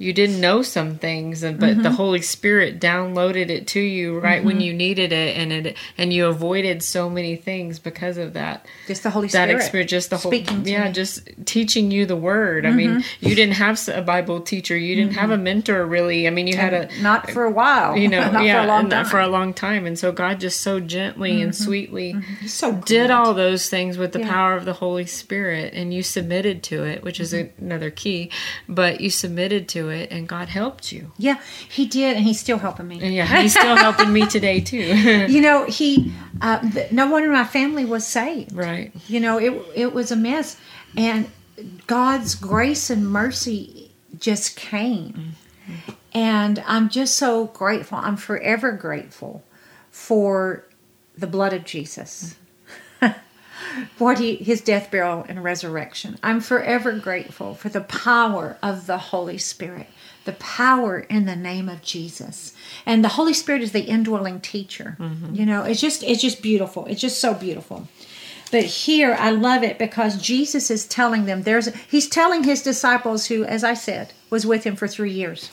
you 0.00 0.12
didn't 0.12 0.40
know 0.40 0.62
some 0.62 0.96
things 0.96 1.42
and 1.42 1.58
but 1.58 1.68
Mm-hmm. 1.70 1.82
the 1.82 1.90
holy 1.90 2.22
spirit 2.22 2.80
downloaded 2.80 3.50
it 3.50 3.66
to 3.68 3.80
you 3.80 4.18
right 4.20 4.44
when 4.44 4.60
you 4.60 4.72
needed 4.72 5.12
it 5.12 5.36
and 5.36 5.52
it 5.52 5.76
and 5.98 6.12
you 6.12 6.26
avoided 6.26 6.82
so 6.82 7.10
many 7.10 7.34
things 7.36 7.78
because 7.78 8.16
of 8.16 8.32
that 8.34 8.64
just 8.86 9.02
the 9.02 9.10
Holy 9.10 9.26
that 9.28 9.48
Spirit. 9.48 9.56
experience 9.60 9.90
just 9.90 10.10
the 10.10 10.16
whole 10.16 10.32
yeah 10.32 10.52
me. 10.52 10.72
Mm-hmm. 10.72 10.92
just 10.92 11.28
teaching 11.44 11.90
you 11.90 12.06
the 12.06 12.16
word 12.16 12.64
i 12.64 12.70
mean 12.70 13.04
you 13.20 13.34
didn't 13.34 13.54
have 13.54 13.78
a 13.88 14.00
bible 14.02 14.40
teacher 14.40 14.76
you 14.76 14.94
didn't 14.94 15.14
have 15.14 15.30
a 15.30 15.36
mentor 15.36 15.84
really 15.84 16.26
i 16.26 16.30
mean 16.30 16.46
you 16.46 16.56
had 16.56 16.72
a 16.74 16.88
not 17.02 17.30
for 17.30 17.44
a 17.44 17.50
while, 17.50 17.96
you 17.96 18.08
know 18.08 18.30
not 18.30 18.44
yeah 18.44 18.60
for 18.60 18.64
a 18.64 18.68
long 18.68 18.88
time. 18.88 19.02
Mm-hmm. 19.02 19.10
for 19.10 19.20
a 19.20 19.28
long 19.28 19.52
time 19.54 19.84
and 19.86 19.98
so 19.98 20.12
god 20.12 20.38
just 20.40 20.60
so 20.60 20.78
gently 20.80 21.42
and 21.42 21.54
sweetly 21.54 22.14
He's 22.40 22.54
so 22.54 22.72
good. 22.72 22.84
did 22.84 23.10
all 23.10 23.34
those 23.34 23.68
things 23.68 23.98
with 23.98 24.12
the 24.12 24.20
Yeah. 24.20 24.30
power 24.30 24.54
of 24.54 24.64
the 24.64 24.74
holy 24.74 25.06
spirit 25.06 25.74
and 25.74 25.92
you 25.92 26.02
submitted 26.02 26.62
to 26.64 26.84
it 26.84 27.02
which 27.02 27.18
is 27.20 27.32
Mm-hmm. 27.32 27.64
another 27.64 27.90
key 27.90 28.30
but 28.68 29.00
you 29.00 29.10
submitted 29.10 29.68
to 29.68 29.87
it 29.90 30.10
and 30.10 30.28
god 30.28 30.48
helped 30.48 30.92
you 30.92 31.10
Yeah, 31.18 31.38
he 31.68 31.86
did, 31.86 32.16
and 32.16 32.24
he's 32.24 32.38
still 32.40 32.58
helping 32.58 32.86
me. 32.88 32.98
yeah 33.16 33.26
he's 33.42 33.52
still 33.54 33.76
helping 33.86 34.12
me 34.12 34.26
today 34.26 34.60
too 34.60 34.78
You 35.28 35.40
know, 35.40 35.64
he, 35.64 36.12
uh, 36.40 36.58
th- 36.70 36.92
no 36.92 37.10
one 37.10 37.24
in 37.24 37.32
my 37.32 37.44
family 37.44 37.84
was 37.84 38.06
saved. 38.06 38.52
right 38.54 38.92
You 39.08 39.20
know, 39.20 39.38
it 39.38 39.52
it 39.74 39.92
was 39.94 40.10
a 40.12 40.16
mess, 40.16 40.56
and 40.96 41.28
God's 41.86 42.34
grace 42.34 42.88
and 42.90 43.08
mercy 43.10 43.90
just 44.18 44.56
came, 44.56 45.34
and 46.12 46.62
I'm 46.66 46.88
just 46.88 47.16
so 47.16 47.46
grateful. 47.46 47.98
I'm 47.98 48.16
forever 48.16 48.72
grateful 48.72 49.42
for 49.90 50.64
the 51.16 51.26
blood 51.26 51.52
of 51.52 51.64
Jesus. 51.64 52.36
What 53.98 54.18
he, 54.18 54.36
his 54.36 54.60
death, 54.60 54.90
burial, 54.90 55.24
and 55.28 55.42
resurrection. 55.42 56.18
I'm 56.22 56.40
forever 56.40 56.92
grateful 56.92 57.54
for 57.54 57.68
the 57.68 57.80
power 57.80 58.56
of 58.62 58.86
the 58.86 58.98
Holy 58.98 59.38
Spirit, 59.38 59.86
the 60.24 60.32
power 60.32 61.00
in 61.00 61.26
the 61.26 61.36
name 61.36 61.68
of 61.68 61.82
Jesus. 61.82 62.54
And 62.86 63.04
the 63.04 63.08
Holy 63.10 63.34
Spirit 63.34 63.62
is 63.62 63.72
the 63.72 63.84
indwelling 63.84 64.40
teacher. 64.40 64.96
Mm-hmm. 64.98 65.34
You 65.34 65.46
know, 65.46 65.62
it's 65.64 65.80
just 65.80 66.02
it's 66.02 66.22
just 66.22 66.42
beautiful. 66.42 66.86
It's 66.86 67.00
just 67.00 67.20
so 67.20 67.34
beautiful. 67.34 67.88
But 68.50 68.64
here 68.64 69.14
I 69.18 69.30
love 69.30 69.62
it 69.62 69.78
because 69.78 70.20
Jesus 70.20 70.70
is 70.70 70.86
telling 70.86 71.26
them 71.26 71.42
there's 71.42 71.74
he's 71.90 72.08
telling 72.08 72.44
his 72.44 72.62
disciples 72.62 73.26
who, 73.26 73.44
as 73.44 73.62
I 73.64 73.74
said, 73.74 74.12
was 74.30 74.46
with 74.46 74.64
him 74.64 74.76
for 74.76 74.88
three 74.88 75.12
years. 75.12 75.50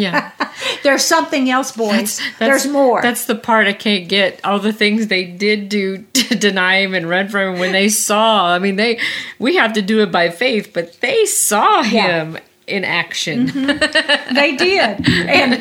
Yeah. 0.00 0.30
There's 0.82 1.04
something 1.04 1.50
else, 1.50 1.72
boys. 1.72 1.90
That's- 1.90 2.18
that's- 2.18 2.38
There's 2.38 2.66
more. 2.66 3.02
That's 3.02 3.26
the 3.26 3.34
part 3.34 3.66
I 3.66 3.72
can't 3.72 4.08
get. 4.08 4.40
All 4.44 4.58
the 4.58 4.72
things 4.72 5.06
they 5.08 5.24
did 5.24 5.68
do 5.68 5.98
to 6.14 6.34
deny 6.34 6.80
him 6.82 6.94
and 6.94 7.08
run 7.08 7.28
from 7.28 7.54
him 7.54 7.60
when 7.60 7.72
they 7.72 7.88
saw. 8.08 8.46
I 8.54 8.58
mean, 8.58 8.76
they 8.76 8.98
we 9.38 9.56
have 9.56 9.72
to 9.74 9.82
do 9.82 10.00
it 10.02 10.10
by 10.12 10.30
faith, 10.30 10.72
but 10.72 11.00
they 11.00 11.24
saw 11.26 11.82
Yeah. 11.82 12.24
him 12.24 12.38
in 12.66 12.84
action. 12.84 13.46
they 13.46 14.54
did. 14.56 15.08
And 15.08 15.54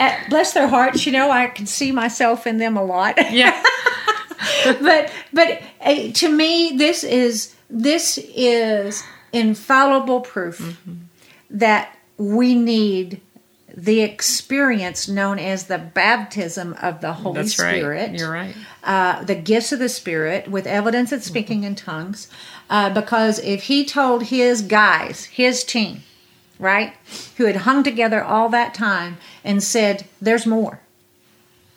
uh, 0.00 0.16
bless 0.28 0.52
their 0.54 0.66
hearts, 0.66 1.06
you 1.06 1.12
know, 1.12 1.30
I 1.30 1.46
can 1.46 1.66
see 1.66 1.92
myself 1.92 2.46
in 2.48 2.58
them 2.58 2.76
a 2.76 2.82
lot. 2.84 3.14
yeah. 3.32 3.62
but 4.80 5.12
but 5.32 5.60
uh, 5.80 6.10
to 6.12 6.28
me 6.28 6.76
this 6.76 7.02
is 7.04 7.54
this 7.70 8.18
is 8.34 9.02
infallible 9.32 10.20
proof 10.20 10.58
Mm-hmm. 10.58 10.94
that 11.50 11.94
we 12.16 12.54
need 12.54 13.20
the 13.76 14.00
experience 14.00 15.08
known 15.08 15.38
as 15.38 15.64
the 15.64 15.78
baptism 15.78 16.74
of 16.80 17.00
the 17.00 17.12
Holy 17.12 17.42
That's 17.42 17.52
Spirit. 17.52 18.10
right. 18.10 18.18
You're 18.18 18.32
right. 18.32 18.54
uh, 18.82 19.22
the 19.24 19.34
gifts 19.34 19.72
of 19.72 19.78
the 19.78 19.88
Spirit 19.88 20.48
with 20.48 20.66
evidence 20.66 21.12
of 21.12 21.22
speaking 21.22 21.64
in 21.64 21.74
tongues. 21.74 22.28
Uh, 22.70 22.90
because 22.92 23.38
if 23.40 23.64
he 23.64 23.84
told 23.84 24.24
his 24.24 24.62
guys, 24.62 25.24
his 25.26 25.64
team, 25.64 26.02
right, 26.58 26.94
who 27.36 27.44
had 27.44 27.56
hung 27.56 27.82
together 27.82 28.22
all 28.22 28.48
that 28.48 28.74
time 28.74 29.18
and 29.44 29.62
said, 29.62 30.06
There's 30.20 30.46
more, 30.46 30.80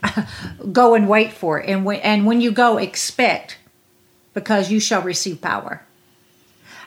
go 0.72 0.94
and 0.96 1.08
wait 1.08 1.32
for 1.34 1.60
it. 1.60 1.70
And 1.70 1.86
when, 1.86 2.00
and 2.00 2.26
when 2.26 2.42
you 2.42 2.52
go, 2.52 2.78
expect, 2.78 3.58
because 4.34 4.72
you 4.72 4.80
shall 4.80 5.02
receive 5.02 5.42
power. 5.42 5.84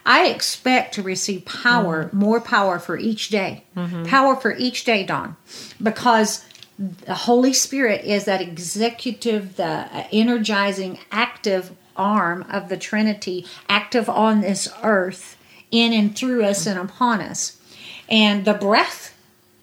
I 0.07 0.27
expect 0.27 0.95
to 0.95 1.03
receive 1.03 1.45
power, 1.45 2.05
mm-hmm. 2.05 2.19
more 2.19 2.41
power 2.41 2.79
for 2.79 2.99
each 2.99 3.29
day. 3.29 3.65
Mm-hmm. 3.77 4.05
Power 4.05 4.37
for 4.37 4.55
each 4.57 4.85
day, 4.85 5.05
Dawn. 5.05 5.37
Because 5.83 6.45
the 6.79 7.15
Holy 7.15 7.53
Spirit 7.53 8.05
is 8.05 8.25
that 8.25 8.41
executive, 8.41 9.57
the 9.57 9.65
uh, 9.65 10.07
energizing, 10.13 10.99
active 11.11 11.73
arm 11.97 12.45
of 12.51 12.69
the 12.69 12.77
Trinity, 12.77 13.47
active 13.69 14.09
on 14.09 14.41
this 14.41 14.69
earth, 14.83 15.37
in 15.71 15.93
and 15.93 16.17
through 16.17 16.45
us 16.45 16.67
and 16.67 16.79
upon 16.79 17.21
us. 17.21 17.61
And 18.09 18.45
the 18.45 18.55
breath, 18.55 19.17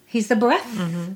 He's 0.08 0.28
the 0.28 0.36
breath. 0.36 0.76
Mm-hmm. 0.76 1.14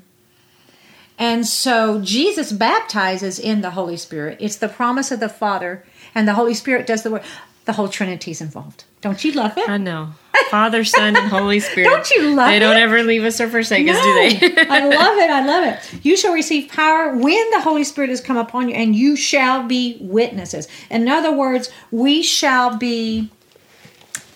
And 1.18 1.46
so 1.46 2.00
Jesus 2.02 2.52
baptizes 2.52 3.38
in 3.38 3.62
the 3.62 3.70
Holy 3.70 3.96
Spirit. 3.96 4.36
It's 4.40 4.56
the 4.56 4.68
promise 4.68 5.10
of 5.10 5.20
the 5.20 5.28
Father, 5.28 5.84
and 6.14 6.28
the 6.28 6.34
Holy 6.34 6.54
Spirit 6.54 6.86
does 6.86 7.02
the 7.02 7.10
work. 7.10 7.22
The 7.66 7.72
whole 7.72 7.88
Trinity's 7.88 8.40
involved. 8.40 8.84
Don't 9.00 9.22
you 9.24 9.32
love 9.32 9.58
it? 9.58 9.68
I 9.68 9.76
know. 9.76 10.10
Father, 10.50 10.84
Son, 10.84 11.16
and 11.16 11.28
Holy 11.28 11.60
Spirit. 11.60 11.88
Don't 11.88 12.10
you 12.12 12.34
love 12.34 12.48
it? 12.48 12.52
They 12.52 12.58
don't 12.60 12.76
ever 12.76 13.02
leave 13.02 13.24
us 13.24 13.40
or 13.40 13.48
forsake 13.48 13.88
us, 13.88 14.00
do 14.00 14.14
they? 14.14 14.66
I 14.68 14.84
love 14.84 15.18
it. 15.18 15.30
I 15.30 15.44
love 15.44 15.64
it. 15.64 16.04
You 16.04 16.16
shall 16.16 16.32
receive 16.32 16.70
power 16.70 17.16
when 17.16 17.50
the 17.50 17.60
Holy 17.60 17.84
Spirit 17.84 18.10
has 18.10 18.20
come 18.20 18.36
upon 18.36 18.68
you, 18.68 18.74
and 18.74 18.94
you 18.94 19.16
shall 19.16 19.64
be 19.66 19.98
witnesses. 20.00 20.68
In 20.90 21.08
other 21.08 21.32
words, 21.32 21.70
we 21.90 22.22
shall 22.22 22.76
be 22.76 23.30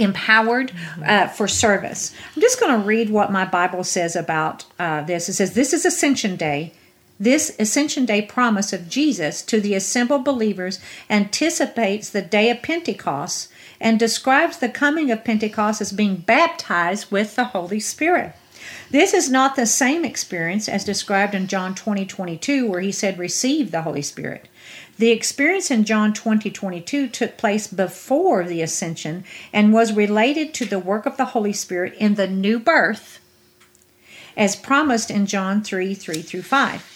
empowered 0.01 0.73
uh, 1.05 1.29
for 1.29 1.47
service. 1.47 2.15
I'm 2.35 2.43
just 2.43 2.59
going 2.59 2.81
to 2.81 2.87
read 2.87 3.11
what 3.11 3.31
my 3.31 3.45
Bible 3.45 3.85
says 3.85 4.17
about 4.17 4.65
uh, 4.79 5.03
this. 5.03 5.29
It 5.29 5.35
says, 5.35 5.55
This 5.55 5.73
is 5.73 5.85
Ascension 5.85 6.37
Day. 6.37 6.73
This 7.23 7.55
Ascension 7.59 8.07
Day 8.07 8.23
promise 8.23 8.73
of 8.73 8.89
Jesus 8.89 9.43
to 9.43 9.61
the 9.61 9.75
assembled 9.75 10.25
believers 10.25 10.81
anticipates 11.11 12.09
the 12.09 12.23
day 12.23 12.49
of 12.49 12.63
Pentecost 12.63 13.53
and 13.79 13.99
describes 13.99 14.57
the 14.57 14.71
coming 14.71 15.11
of 15.11 15.23
Pentecost 15.23 15.83
as 15.83 15.93
being 15.93 16.17
baptized 16.17 17.13
with 17.13 17.37
the 17.37 17.45
Holy 17.45 17.79
Spirit. 17.79 18.33
This 18.91 19.13
is 19.13 19.29
not 19.29 19.55
the 19.55 19.67
same 19.67 20.03
experience 20.03 20.67
as 20.67 20.83
described 20.83 21.35
in 21.35 21.47
John 21.47 21.75
20 21.75 22.07
22, 22.07 22.67
where 22.67 22.81
he 22.81 22.91
said, 22.91 23.19
Receive 23.19 23.71
the 23.71 23.83
Holy 23.83 24.03
Spirit. 24.03 24.49
The 24.97 25.11
experience 25.11 25.71
in 25.71 25.85
John 25.85 26.15
20 26.15 26.51
22 26.51 27.07
took 27.09 27.37
place 27.37 27.67
before 27.67 28.45
the 28.45 28.63
ascension 28.63 29.25
and 29.53 29.75
was 29.75 29.93
related 29.93 30.55
to 30.55 30.65
the 30.65 30.79
work 30.79 31.05
of 31.05 31.19
the 31.19 31.27
Holy 31.27 31.53
Spirit 31.53 31.93
in 31.99 32.15
the 32.15 32.29
new 32.29 32.59
birth, 32.59 33.21
as 34.39 34.57
promised 34.57 35.11
in 35.11 35.27
John 35.27 35.63
3 35.63 35.93
3 35.93 36.23
through 36.23 36.43
5. 36.43 36.90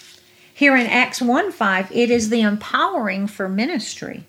Here 0.56 0.76
in 0.76 0.86
Acts 0.86 1.20
1 1.20 1.50
5, 1.50 1.90
it 1.90 2.12
is 2.12 2.30
the 2.30 2.42
empowering 2.42 3.26
for 3.26 3.48
ministry 3.48 4.22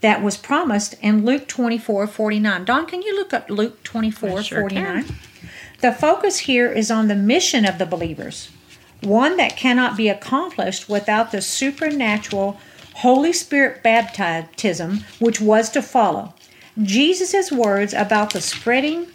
that 0.00 0.22
was 0.22 0.38
promised 0.38 0.94
in 1.02 1.26
Luke 1.26 1.46
24 1.46 2.06
49. 2.06 2.64
Dawn, 2.64 2.86
can 2.86 3.02
you 3.02 3.14
look 3.14 3.34
up 3.34 3.50
Luke 3.50 3.82
24 3.82 4.42
sure 4.42 4.60
49? 4.60 5.04
can. 5.04 5.16
The 5.82 5.92
focus 5.92 6.38
here 6.38 6.72
is 6.72 6.90
on 6.90 7.08
the 7.08 7.14
mission 7.14 7.66
of 7.66 7.76
the 7.76 7.84
believers, 7.84 8.48
one 9.02 9.36
that 9.36 9.58
cannot 9.58 9.94
be 9.94 10.08
accomplished 10.08 10.88
without 10.88 11.32
the 11.32 11.42
supernatural 11.42 12.58
Holy 12.94 13.34
Spirit 13.34 13.82
baptism 13.82 15.04
which 15.18 15.38
was 15.38 15.68
to 15.68 15.82
follow. 15.82 16.32
Jesus' 16.82 17.52
words 17.52 17.92
about 17.92 18.32
the 18.32 18.40
spreading 18.40 19.08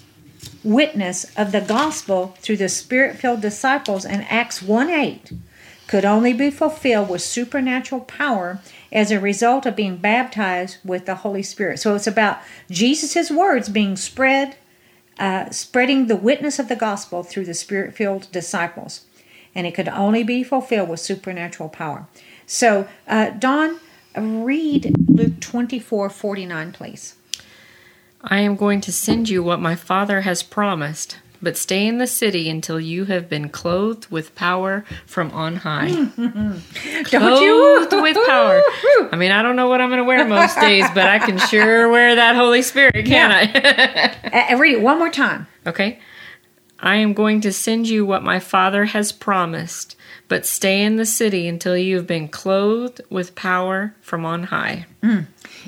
witness 0.64 1.26
of 1.36 1.52
the 1.52 1.62
gospel 1.62 2.36
through 2.42 2.58
the 2.58 2.70
spirit 2.70 3.18
filled 3.18 3.42
disciples 3.42 4.06
in 4.06 4.22
Acts 4.22 4.62
1 4.62 4.92
8 4.92 5.32
could 5.92 6.06
only 6.06 6.32
be 6.32 6.50
fulfilled 6.50 7.10
with 7.10 7.22
supernatural 7.22 8.00
power 8.00 8.62
as 8.94 9.12
a 9.12 9.20
result 9.20 9.66
of 9.66 9.76
being 9.76 9.98
baptized 9.98 10.78
with 10.86 11.06
the 11.06 11.16
Holy 11.16 11.44
Spirit. 11.44 11.80
So 11.80 11.94
it's 11.96 12.08
about 12.08 12.40
Jesus' 12.70 13.30
words 13.30 13.68
being 13.68 13.98
spread, 13.98 14.56
uh, 15.20 15.50
spreading 15.50 16.08
the 16.08 16.16
witness 16.16 16.60
of 16.60 16.70
the 16.70 16.78
gospel 16.78 17.24
through 17.24 17.44
the 17.44 17.54
spirit 17.54 17.94
filled 17.94 18.32
disciples. 18.32 19.06
And 19.54 19.68
it 19.68 19.76
could 19.76 19.90
only 19.90 20.24
be 20.24 20.46
fulfilled 20.46 20.88
with 20.88 21.02
supernatural 21.02 21.68
power. 21.68 22.08
So, 22.46 22.88
uh, 23.06 23.32
Dawn, 23.32 23.78
read 24.16 24.96
Luke 25.10 25.42
twenty 25.42 25.80
four 25.80 26.10
forty 26.10 26.46
nine, 26.46 26.72
please. 26.72 27.16
I 28.24 28.40
am 28.40 28.56
going 28.56 28.80
to 28.80 28.94
send 28.94 29.28
you 29.28 29.44
what 29.44 29.60
my 29.60 29.76
Father 29.76 30.22
has 30.22 30.42
promised, 30.42 31.18
but 31.42 31.58
stay 31.58 31.88
in 31.88 31.98
the 31.98 32.08
city 32.08 32.50
until 32.50 32.80
you 32.80 33.06
have 33.06 33.28
been 33.30 33.50
clothed 33.50 34.08
with 34.12 34.36
power 34.36 34.86
from 35.06 35.32
on 35.32 35.58
high. 35.58 35.90
Don't 36.18 37.06
Clothed 37.06 37.94
with 37.94 38.18
power. 38.28 38.62
I 39.12 39.16
mean, 39.18 39.32
I 39.32 39.42
don't 39.42 39.56
know 39.56 39.68
what 39.68 39.82
I'm 39.82 39.90
going 39.90 40.00
to 40.00 40.04
wear 40.04 40.26
most 40.26 40.60
days, 40.60 40.86
but 40.94 41.08
I 41.08 41.20
can 41.20 41.38
sure 41.38 41.90
wear 41.92 42.16
that 42.16 42.36
Holy 42.36 42.62
Spirit, 42.62 43.06
can 43.06 43.32
I? 43.32 44.18
Uh, 44.52 44.58
read 44.58 44.74
it 44.74 44.82
one 44.82 44.98
more 44.98 45.10
time. 45.10 45.48
okay. 45.68 46.00
I 46.80 46.96
am 46.96 47.14
going 47.14 47.42
to 47.42 47.52
send 47.54 47.88
you 47.88 48.06
what 48.06 48.24
my 48.24 48.40
Father 48.40 48.86
has 48.86 49.12
promised, 49.12 49.96
but 50.28 50.46
stay 50.48 50.82
in 50.82 50.96
the 50.96 51.06
city 51.06 51.48
until 51.48 51.78
you 51.78 51.98
have 51.98 52.08
been 52.08 52.28
clothed 52.28 53.02
with 53.10 53.36
power 53.36 53.94
from 54.02 54.26
on 54.26 54.44
high. 54.46 54.86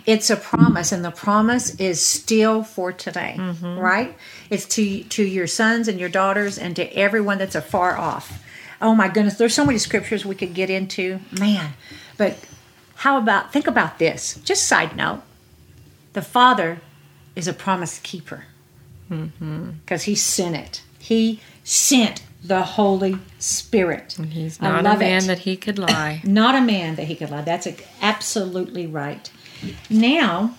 It's 0.05 0.29
a 0.29 0.35
promise, 0.35 0.91
and 0.91 1.03
the 1.03 1.11
promise 1.11 1.75
is 1.75 2.05
still 2.05 2.63
for 2.63 2.91
today, 2.91 3.35
mm-hmm. 3.37 3.77
right? 3.77 4.15
It's 4.49 4.65
to 4.75 5.03
to 5.03 5.23
your 5.23 5.47
sons 5.47 5.87
and 5.87 5.99
your 5.99 6.09
daughters, 6.09 6.57
and 6.57 6.75
to 6.75 6.85
everyone 6.95 7.37
that's 7.37 7.55
afar 7.55 7.97
off. 7.97 8.43
Oh 8.81 8.93
my 8.93 9.07
goodness, 9.07 9.35
there's 9.35 9.53
so 9.53 9.65
many 9.65 9.77
scriptures 9.77 10.25
we 10.25 10.35
could 10.35 10.53
get 10.53 10.69
into, 10.69 11.19
man. 11.39 11.73
But 12.17 12.37
how 12.95 13.17
about 13.17 13.53
think 13.53 13.67
about 13.67 13.99
this? 13.99 14.39
Just 14.43 14.67
side 14.67 14.95
note: 14.95 15.21
the 16.13 16.21
Father 16.21 16.79
is 17.35 17.47
a 17.47 17.53
promise 17.53 17.99
keeper 17.99 18.45
mm-hmm. 19.09 19.71
because 19.85 20.03
He 20.03 20.15
sent 20.15 20.55
it. 20.55 20.83
He 20.99 21.39
sent 21.63 22.23
the 22.43 22.61
Holy 22.63 23.17
Spirit. 23.39 24.17
He's 24.29 24.61
not 24.61 24.85
a 24.85 24.97
man 24.97 25.23
it. 25.23 25.27
that 25.27 25.39
he 25.39 25.55
could 25.55 25.79
lie. 25.89 26.21
Not 26.23 26.55
a 26.55 26.61
man 26.61 26.95
that 26.95 27.05
he 27.05 27.15
could 27.15 27.29
lie. 27.29 27.41
That's 27.41 27.67
absolutely 28.01 28.85
right. 28.85 29.31
Now, 29.89 30.55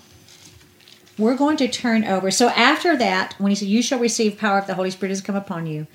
we're 1.18 1.36
going 1.36 1.56
to 1.58 1.68
turn 1.68 2.04
over. 2.04 2.30
So 2.30 2.48
after 2.50 2.96
that, 2.96 3.34
when 3.38 3.50
he 3.50 3.56
said, 3.56 3.68
You 3.68 3.82
shall 3.82 3.98
receive 3.98 4.38
power 4.38 4.58
if 4.58 4.66
the 4.66 4.74
Holy 4.74 4.90
Spirit 4.90 5.10
has 5.10 5.20
come 5.20 5.36
upon 5.36 5.66
you. 5.66 5.86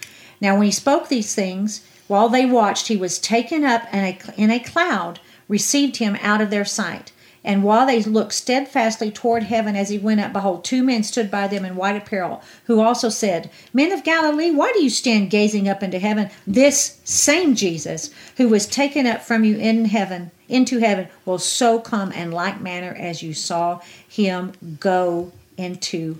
Now, 0.42 0.56
when 0.56 0.66
he 0.66 0.72
spoke 0.72 1.10
these 1.10 1.36
things, 1.36 1.86
while 2.08 2.30
they 2.30 2.46
watched, 2.46 2.88
he 2.88 2.98
was 2.98 3.20
taken 3.20 3.64
up 3.64 3.84
and 3.92 4.16
a, 4.16 4.42
in 4.42 4.50
a 4.50 4.60
cloud 4.60 5.20
received 5.48 5.98
him 5.98 6.18
out 6.22 6.42
of 6.42 6.50
their 6.50 6.66
sight. 6.66 7.12
And 7.50 7.64
while 7.64 7.88
they 7.88 8.04
looked 8.04 8.34
steadfastly 8.34 9.10
toward 9.10 9.42
heaven 9.42 9.76
as 9.76 9.90
he 9.90 9.98
went 9.98 10.20
up, 10.20 10.34
behold, 10.34 10.64
two 10.64 10.84
men 10.84 11.02
stood 11.02 11.32
by 11.32 11.48
them 11.48 11.66
in 11.66 11.76
white 11.76 11.96
apparel, 11.96 12.44
who 12.66 12.80
also 12.80 13.10
said, 13.10 13.50
Men 13.74 13.92
of 13.92 14.04
Galilee, 14.04 14.52
why 14.52 14.72
do 14.72 14.84
you 14.84 14.90
stand 14.92 15.32
gazing 15.32 15.68
up 15.68 15.82
into 15.82 15.98
heaven? 15.98 16.30
This 16.46 17.00
same 17.06 17.56
Jesus, 17.56 18.12
who 18.38 18.50
was 18.50 18.68
taken 18.68 19.08
up 19.08 19.24
from 19.24 19.44
you 19.44 19.58
in 19.58 19.86
heaven, 19.86 20.30
into 20.48 20.78
heaven, 20.78 21.08
will 21.26 21.40
so 21.40 21.80
come 21.80 22.12
in 22.12 22.32
like 22.32 22.62
manner 22.62 22.96
as 22.96 23.24
you 23.24 23.34
saw 23.34 23.80
him 24.08 24.54
go 24.80 25.32
into 25.58 26.20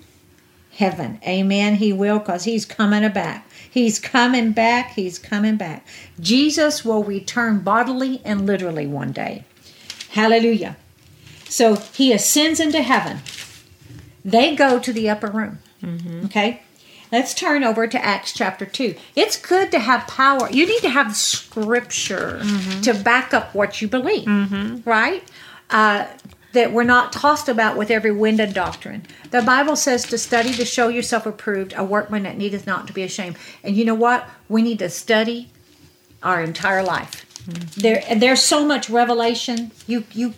heaven. 0.72 1.20
Amen. 1.24 1.76
He 1.76 1.92
will, 1.92 2.18
because 2.18 2.42
he's 2.42 2.66
coming 2.66 3.08
back. 3.12 3.48
He's 3.70 4.00
coming 4.00 4.50
back. 4.50 4.94
He's 4.94 5.20
coming 5.20 5.56
back. 5.56 5.86
Jesus 6.18 6.84
will 6.84 7.04
return 7.04 7.60
bodily 7.60 8.20
and 8.24 8.46
literally 8.46 8.88
one 8.88 9.12
day. 9.12 9.44
Hallelujah. 10.08 10.76
So 11.50 11.74
he 11.76 12.12
ascends 12.12 12.60
into 12.60 12.80
heaven. 12.80 13.20
They 14.24 14.54
go 14.54 14.78
to 14.78 14.92
the 14.92 15.10
upper 15.10 15.26
room. 15.26 15.58
Okay? 16.26 16.62
Let's 17.10 17.34
turn 17.34 17.64
over 17.64 17.88
to 17.88 18.04
Acts 18.04 18.32
chapter 18.32 18.64
2. 18.64 18.94
It's 19.16 19.36
good 19.36 19.72
to 19.72 19.80
have 19.80 20.06
power. 20.06 20.48
You 20.50 20.66
need 20.66 20.80
to 20.82 20.90
have 20.90 21.16
scripture 21.16 22.40
mm-hmm. 22.42 22.80
to 22.82 22.94
back 22.94 23.34
up 23.34 23.52
what 23.54 23.82
you 23.82 23.88
believe, 23.88 24.26
mm-hmm. 24.26 24.88
right? 24.88 25.24
Uh, 25.70 26.06
that 26.52 26.72
we're 26.72 26.84
not 26.84 27.12
tossed 27.12 27.48
about 27.48 27.76
with 27.76 27.90
every 27.90 28.12
wind 28.12 28.38
and 28.38 28.54
doctrine. 28.54 29.04
The 29.30 29.42
Bible 29.42 29.76
says 29.76 30.04
to 30.04 30.18
study 30.18 30.52
to 30.52 30.64
show 30.64 30.88
yourself 30.88 31.26
approved, 31.26 31.74
a 31.76 31.84
workman 31.84 32.24
that 32.24 32.36
needeth 32.36 32.66
not 32.66 32.86
to 32.86 32.92
be 32.92 33.02
ashamed. 33.02 33.36
And 33.64 33.76
you 33.76 33.84
know 33.84 33.94
what? 33.94 34.28
We 34.48 34.62
need 34.62 34.78
to 34.80 34.88
study 34.88 35.50
our 36.22 36.42
entire 36.42 36.82
life. 36.82 37.26
Mm-hmm. 37.44 37.80
There, 37.80 38.04
there's 38.16 38.42
so 38.42 38.64
much 38.64 38.88
revelation. 38.90 39.72
You, 39.86 40.04
you 40.12 40.34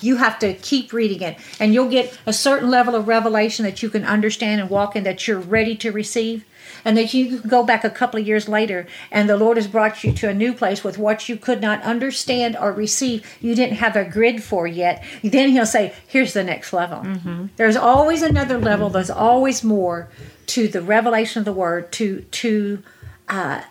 you 0.00 0.16
have 0.16 0.38
to 0.40 0.54
keep 0.54 0.92
reading 0.92 1.22
it, 1.22 1.38
and 1.58 1.72
you'll 1.72 1.88
get 1.88 2.18
a 2.26 2.32
certain 2.32 2.70
level 2.70 2.94
of 2.94 3.08
revelation 3.08 3.64
that 3.64 3.82
you 3.82 3.90
can 3.90 4.04
understand 4.04 4.60
and 4.60 4.70
walk 4.70 4.94
in 4.96 5.04
that 5.04 5.26
you're 5.26 5.38
ready 5.38 5.76
to 5.76 5.90
receive. 5.90 6.44
And 6.84 6.96
that 6.96 7.12
you 7.14 7.40
can 7.40 7.48
go 7.48 7.64
back 7.64 7.82
a 7.82 7.90
couple 7.90 8.20
of 8.20 8.26
years 8.26 8.48
later, 8.48 8.86
and 9.10 9.28
the 9.28 9.36
Lord 9.36 9.56
has 9.56 9.66
brought 9.66 10.04
you 10.04 10.12
to 10.12 10.28
a 10.28 10.34
new 10.34 10.52
place 10.52 10.84
with 10.84 10.98
what 10.98 11.28
you 11.28 11.36
could 11.36 11.60
not 11.60 11.82
understand 11.82 12.56
or 12.56 12.72
receive. 12.72 13.26
You 13.40 13.56
didn't 13.56 13.76
have 13.78 13.96
a 13.96 14.04
grid 14.04 14.42
for 14.42 14.68
yet. 14.68 15.02
Then 15.22 15.48
He'll 15.50 15.66
say, 15.66 15.94
Here's 16.06 16.32
the 16.32 16.44
next 16.44 16.72
level. 16.72 16.98
Mm-hmm. 16.98 17.46
There's 17.56 17.76
always 17.76 18.22
another 18.22 18.58
level, 18.58 18.88
there's 18.90 19.10
always 19.10 19.64
more 19.64 20.08
to 20.48 20.68
the 20.68 20.80
revelation 20.82 21.40
of 21.40 21.44
the 21.44 21.52
Word, 21.52 21.90
to, 21.92 22.20
to 22.20 22.82
uh, 23.28 23.62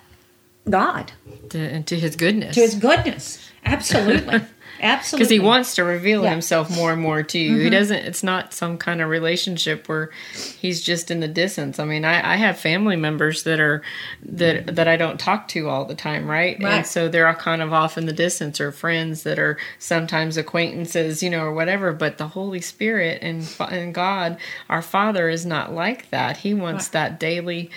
God. 0.70 1.14
To, 1.50 1.84
to 1.84 2.00
His 2.00 2.18
goodness. 2.18 2.56
To 2.56 2.62
His 2.62 2.76
goodness. 2.76 3.50
Absolutely. 3.64 4.42
Absolutely. 4.80 5.24
Because 5.24 5.32
he 5.32 5.40
wants 5.40 5.76
to 5.76 5.84
reveal 5.84 6.24
yeah. 6.24 6.32
himself 6.32 6.76
more 6.76 6.94
and 6.94 7.02
more 7.02 7.24
to 7.24 7.40
you. 7.40 7.52
Mm-hmm. 7.52 7.64
He 7.64 7.70
doesn't, 7.70 8.06
it's 8.06 8.24
not 8.24 8.54
some 8.54 8.78
kind 8.78 9.02
of 9.02 9.10
relationship 9.10 9.88
where 9.88 10.12
he's 10.60 10.82
just 10.82 11.12
in 11.12 11.20
the 11.20 11.28
distance. 11.28 11.80
I 11.80 11.86
mean, 11.86 12.06
I, 12.06 12.34
I, 12.34 12.36
have 12.36 12.60
family 12.60 12.96
members 12.96 13.44
that 13.44 13.60
are, 13.60 13.82
that, 14.24 14.76
that 14.76 14.88
I 14.88 14.98
don't 14.98 15.20
talk 15.20 15.48
to 15.50 15.70
all 15.70 15.86
the 15.86 15.96
time, 15.96 16.28
right? 16.28 16.58
right? 16.62 16.74
And 16.74 16.86
so 16.86 17.08
they're 17.08 17.28
all 17.28 17.34
kind 17.34 17.62
of 17.62 17.74
off 17.74 17.98
in 17.98 18.06
the 18.06 18.14
distance 18.14 18.60
or 18.60 18.72
friends 18.72 19.24
that 19.24 19.40
are 19.40 19.58
sometimes 19.80 20.38
acquaintances, 20.38 21.24
you 21.24 21.30
know, 21.30 21.42
or 21.42 21.54
whatever. 21.54 21.94
But 21.94 22.18
the 22.18 22.28
Holy 22.28 22.62
Spirit 22.62 23.20
and, 23.22 23.48
and 23.60 23.94
God, 23.94 24.38
our 24.70 24.82
Father, 24.82 25.30
is 25.30 25.46
not 25.46 25.74
like 25.74 26.10
that. 26.10 26.38
He 26.38 26.54
wants 26.54 26.88
right. 26.88 26.94
that 26.94 27.20
daily, 27.20 27.72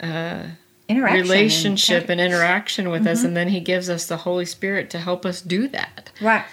uh, 0.00 0.44
relationship 0.88 2.08
and, 2.08 2.20
and, 2.20 2.32
interaction 2.32 2.88
with 2.88 3.02
mm-hmm. 3.02 3.10
us 3.10 3.24
and 3.24 3.36
then 3.36 3.48
he 3.48 3.60
gives 3.60 3.90
us 3.90 4.06
the 4.06 4.18
holy 4.18 4.46
spirit 4.46 4.88
to 4.90 4.98
help 4.98 5.26
us 5.26 5.42
do 5.42 5.68
that 5.68 6.10
right 6.20 6.44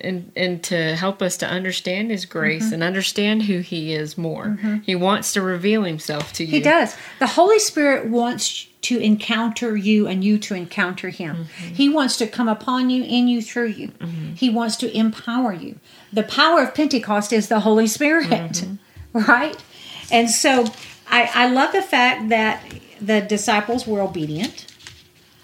and 0.00 0.32
and 0.34 0.64
to 0.64 0.96
help 0.96 1.22
us 1.22 1.36
to 1.36 1.46
understand 1.46 2.10
his 2.10 2.26
grace 2.26 2.64
mm-hmm. 2.64 2.74
and 2.74 2.82
understand 2.82 3.44
who 3.44 3.60
he 3.60 3.92
is 3.92 4.18
more 4.18 4.46
mm-hmm. 4.46 4.78
he 4.78 4.94
wants 4.94 5.32
to 5.32 5.40
reveal 5.40 5.84
himself 5.84 6.32
to 6.32 6.44
you 6.44 6.50
he 6.50 6.60
does 6.60 6.96
the 7.20 7.26
holy 7.28 7.58
spirit 7.58 8.06
wants 8.06 8.66
to 8.80 8.98
encounter 8.98 9.76
you 9.76 10.06
and 10.06 10.24
you 10.24 10.38
to 10.38 10.54
encounter 10.54 11.10
him 11.10 11.36
mm-hmm. 11.36 11.74
he 11.74 11.88
wants 11.88 12.16
to 12.16 12.26
come 12.26 12.48
upon 12.48 12.90
you 12.90 13.04
in 13.04 13.28
you 13.28 13.40
through 13.40 13.68
you 13.68 13.88
mm-hmm. 13.88 14.34
he 14.34 14.50
wants 14.50 14.76
to 14.76 14.96
empower 14.96 15.52
you 15.52 15.78
the 16.12 16.24
power 16.24 16.62
of 16.62 16.74
pentecost 16.74 17.32
is 17.32 17.48
the 17.48 17.60
holy 17.60 17.86
spirit 17.86 18.28
mm-hmm. 18.28 19.18
right 19.30 19.62
and 20.10 20.28
so 20.28 20.66
I, 21.06 21.30
I 21.32 21.48
love 21.48 21.72
the 21.72 21.82
fact 21.82 22.28
that 22.30 22.62
the 23.00 23.20
disciples 23.20 23.86
were 23.86 24.00
obedient. 24.00 24.66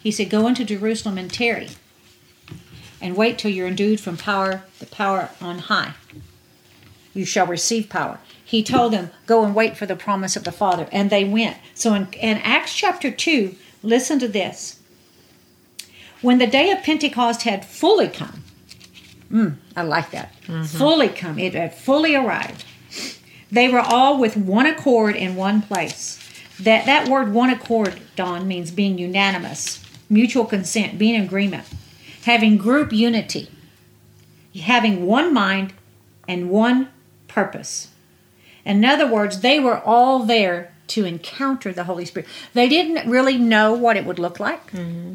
He 0.02 0.10
said, 0.10 0.30
Go 0.30 0.46
into 0.46 0.64
Jerusalem 0.64 1.18
and 1.18 1.32
tarry, 1.32 1.68
and 3.00 3.16
wait 3.16 3.38
till 3.38 3.50
you're 3.50 3.68
endued 3.68 4.00
from 4.00 4.16
power, 4.16 4.62
the 4.78 4.86
power 4.86 5.30
on 5.40 5.58
high. 5.58 5.94
You 7.14 7.24
shall 7.24 7.46
receive 7.46 7.88
power. 7.88 8.18
He 8.44 8.62
told 8.62 8.92
them, 8.92 9.10
Go 9.26 9.44
and 9.44 9.54
wait 9.54 9.76
for 9.76 9.86
the 9.86 9.96
promise 9.96 10.36
of 10.36 10.44
the 10.44 10.52
Father. 10.52 10.88
And 10.90 11.10
they 11.10 11.24
went. 11.24 11.56
So 11.74 11.94
in, 11.94 12.08
in 12.14 12.38
Acts 12.38 12.74
chapter 12.74 13.10
2, 13.10 13.54
listen 13.82 14.18
to 14.18 14.28
this. 14.28 14.80
When 16.22 16.38
the 16.38 16.46
day 16.46 16.70
of 16.70 16.82
Pentecost 16.82 17.42
had 17.42 17.64
fully 17.64 18.08
come, 18.08 18.44
mm, 19.30 19.56
I 19.74 19.82
like 19.82 20.10
that, 20.10 20.34
mm-hmm. 20.42 20.64
fully 20.64 21.08
come, 21.08 21.38
it 21.38 21.54
had 21.54 21.74
fully 21.74 22.14
arrived, 22.14 22.64
they 23.50 23.68
were 23.68 23.80
all 23.80 24.18
with 24.18 24.36
one 24.36 24.66
accord 24.66 25.16
in 25.16 25.34
one 25.34 25.62
place. 25.62 26.19
That 26.62 26.86
that 26.86 27.08
word 27.08 27.32
one 27.32 27.50
accord, 27.50 28.00
Dawn, 28.16 28.46
means 28.46 28.70
being 28.70 28.98
unanimous, 28.98 29.82
mutual 30.08 30.44
consent, 30.44 30.98
being 30.98 31.14
in 31.14 31.22
agreement, 31.22 31.64
having 32.24 32.56
group 32.56 32.92
unity, 32.92 33.48
having 34.54 35.06
one 35.06 35.32
mind 35.32 35.72
and 36.28 36.50
one 36.50 36.90
purpose. 37.28 37.88
In 38.64 38.84
other 38.84 39.06
words, 39.06 39.40
they 39.40 39.58
were 39.58 39.80
all 39.80 40.20
there 40.20 40.72
to 40.88 41.04
encounter 41.04 41.72
the 41.72 41.84
Holy 41.84 42.04
Spirit. 42.04 42.28
They 42.52 42.68
didn't 42.68 43.08
really 43.08 43.38
know 43.38 43.72
what 43.72 43.96
it 43.96 44.04
would 44.04 44.18
look 44.18 44.38
like. 44.38 44.72
Mm-hmm. 44.72 45.14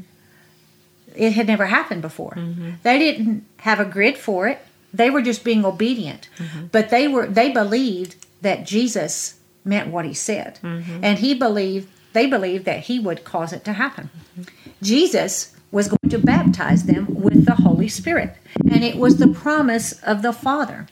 It 1.15 1.33
had 1.33 1.47
never 1.47 1.67
happened 1.67 2.01
before. 2.01 2.31
Mm-hmm. 2.31 2.71
They 2.83 2.97
didn't 2.97 3.45
have 3.57 3.79
a 3.79 3.85
grid 3.85 4.17
for 4.17 4.47
it. 4.47 4.59
They 4.93 5.09
were 5.09 5.21
just 5.21 5.43
being 5.43 5.65
obedient. 5.65 6.29
Mm-hmm. 6.37 6.67
But 6.71 6.89
they 6.89 7.07
were 7.07 7.27
they 7.27 7.51
believed 7.51 8.15
that 8.41 8.65
Jesus 8.65 9.35
meant 9.65 9.89
what 9.89 10.05
he 10.05 10.13
said. 10.13 10.59
Mm-hmm. 10.61 11.03
And 11.03 11.19
he 11.19 11.33
believed, 11.33 11.89
they 12.13 12.27
believed 12.27 12.65
that 12.65 12.81
he 12.81 12.99
would 12.99 13.23
cause 13.23 13.51
it 13.51 13.65
to 13.65 13.73
happen. 13.73 14.09
Mm-hmm. 14.39 14.43
Jesus 14.81 15.55
was 15.71 15.89
going 15.89 16.09
to 16.09 16.19
baptize 16.19 16.83
them 16.83 17.07
with 17.09 17.45
the 17.45 17.55
Holy 17.55 17.89
Spirit. 17.89 18.35
And 18.71 18.83
it 18.83 18.95
was 18.95 19.17
the 19.17 19.27
promise 19.27 19.93
of 20.03 20.21
the 20.21 20.31
Father. 20.31 20.87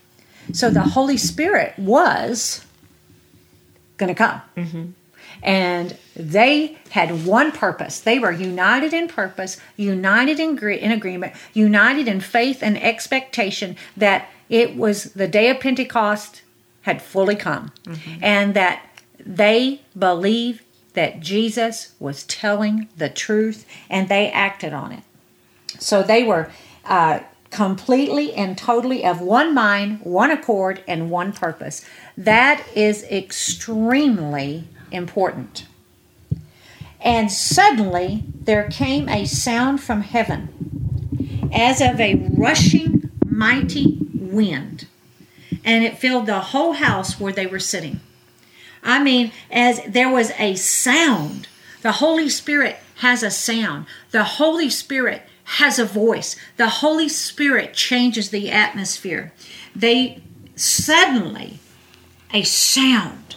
So 0.52 0.70
the 0.70 0.82
Holy 0.82 1.16
Spirit 1.16 1.78
was 1.78 2.66
going 3.98 4.10
to 4.10 4.16
come. 4.16 4.42
Mm-hmm. 4.58 4.86
And 5.42 5.98
they 6.16 6.78
had 6.92 7.26
one 7.26 7.52
purpose. 7.52 8.00
They 8.00 8.20
were 8.20 8.32
united 8.32 8.94
in 8.94 9.08
purpose, 9.08 9.58
united 9.78 10.40
in, 10.40 10.58
in 10.58 10.92
agreement, 10.92 11.34
united 11.54 12.08
in 12.08 12.20
faith 12.22 12.62
and 12.62 12.82
expectation 12.82 13.76
that 13.96 14.30
it 14.50 14.76
was 14.76 15.14
the 15.14 15.28
day 15.28 15.50
of 15.50 15.60
Pentecost 15.60 16.42
had 16.84 17.02
fully 17.02 17.36
come 17.36 17.72
mm-hmm. 17.84 18.24
and 18.24 18.54
that 18.54 18.86
they 19.20 19.82
believed 19.98 20.64
that 20.94 21.20
Jesus 21.20 21.94
was 22.00 22.24
telling 22.26 22.88
the 22.96 23.10
truth 23.10 23.66
and 23.90 24.10
they 24.10 24.30
acted 24.32 24.74
on 24.74 24.92
it. 24.92 25.04
So 25.80 26.04
they 26.04 26.24
were 26.24 26.52
uh, 26.86 27.22
completely 27.50 28.34
and 28.34 28.58
totally 28.58 29.04
of 29.04 29.22
one 29.22 29.54
mind, 29.54 30.02
one 30.04 30.32
accord, 30.32 30.84
and 30.88 31.10
one 31.10 31.34
purpose. 31.34 31.86
That 32.18 32.64
is 32.76 33.04
extremely 33.04 34.68
important. 34.92 35.66
And 37.02 37.32
suddenly 37.32 38.24
there 38.42 38.70
came 38.70 39.10
a 39.10 39.26
sound 39.26 39.82
from 39.82 40.02
heaven 40.02 41.50
as 41.54 41.82
of 41.82 42.00
a 42.00 42.16
rushing 42.16 43.12
mighty 43.26 43.98
wind 44.14 44.88
and 45.64 45.84
it 45.84 45.98
filled 45.98 46.26
the 46.26 46.40
whole 46.40 46.74
house 46.74 47.20
where 47.20 47.34
they 47.34 47.48
were 47.48 47.60
sitting. 47.60 48.00
I 48.84 49.02
mean, 49.02 49.32
as 49.52 49.82
there 49.88 50.12
was 50.12 50.32
a 50.38 50.56
sound, 50.56 51.48
the 51.82 51.94
Holy 51.94 52.30
Spirit 52.30 52.78
has 52.96 53.24
a 53.24 53.32
sound. 53.32 53.86
The 54.12 54.24
Holy 54.24 54.70
Spirit 54.70 55.24
has 55.44 55.80
a 55.80 55.86
voice. 55.86 56.36
The 56.58 56.70
Holy 56.70 57.10
Spirit 57.10 57.74
changes 57.74 58.30
the 58.30 58.52
atmosphere. 58.52 59.34
They 59.76 60.22
suddenly, 60.56 61.60
a 62.34 62.44
sound, 62.44 63.36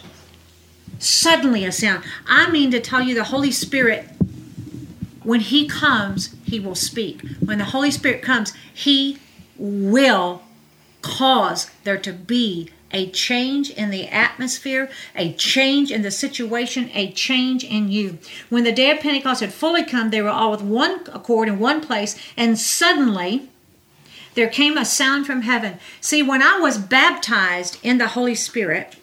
suddenly 0.99 1.65
a 1.65 1.71
sound. 1.71 2.03
I 2.27 2.49
mean 2.49 2.71
to 2.71 2.79
tell 2.79 3.01
you, 3.01 3.15
the 3.15 3.25
Holy 3.25 3.51
Spirit, 3.51 4.05
when 5.23 5.39
He 5.39 5.67
comes, 5.67 6.35
He 6.45 6.59
will 6.59 6.75
speak. 6.75 7.21
When 7.43 7.57
the 7.57 7.65
Holy 7.65 7.91
Spirit 7.91 8.21
comes, 8.21 8.53
He 8.73 9.17
will 9.57 10.41
cause 11.07 11.71
there 11.83 11.97
to 11.97 12.11
be 12.11 12.69
a 12.91 13.09
change 13.09 13.69
in 13.69 13.89
the 13.89 14.07
atmosphere, 14.07 14.89
a 15.15 15.33
change 15.33 15.91
in 15.91 16.01
the 16.01 16.11
situation, 16.11 16.89
a 16.93 17.11
change 17.11 17.63
in 17.63 17.89
you. 17.89 18.17
When 18.49 18.63
the 18.63 18.71
day 18.71 18.91
of 18.91 18.99
Pentecost 18.99 19.41
had 19.41 19.53
fully 19.53 19.83
come, 19.83 20.09
they 20.09 20.21
were 20.21 20.29
all 20.29 20.51
with 20.51 20.61
one 20.61 21.01
accord 21.13 21.47
in 21.47 21.59
one 21.59 21.81
place, 21.81 22.17
and 22.35 22.57
suddenly 22.57 23.49
there 24.35 24.47
came 24.47 24.77
a 24.77 24.85
sound 24.85 25.25
from 25.25 25.41
heaven. 25.41 25.79
See, 25.99 26.23
when 26.23 26.41
I 26.41 26.59
was 26.59 26.77
baptized 26.77 27.77
in 27.83 27.97
the 27.97 28.09
Holy 28.09 28.35
Spirit 28.35 28.95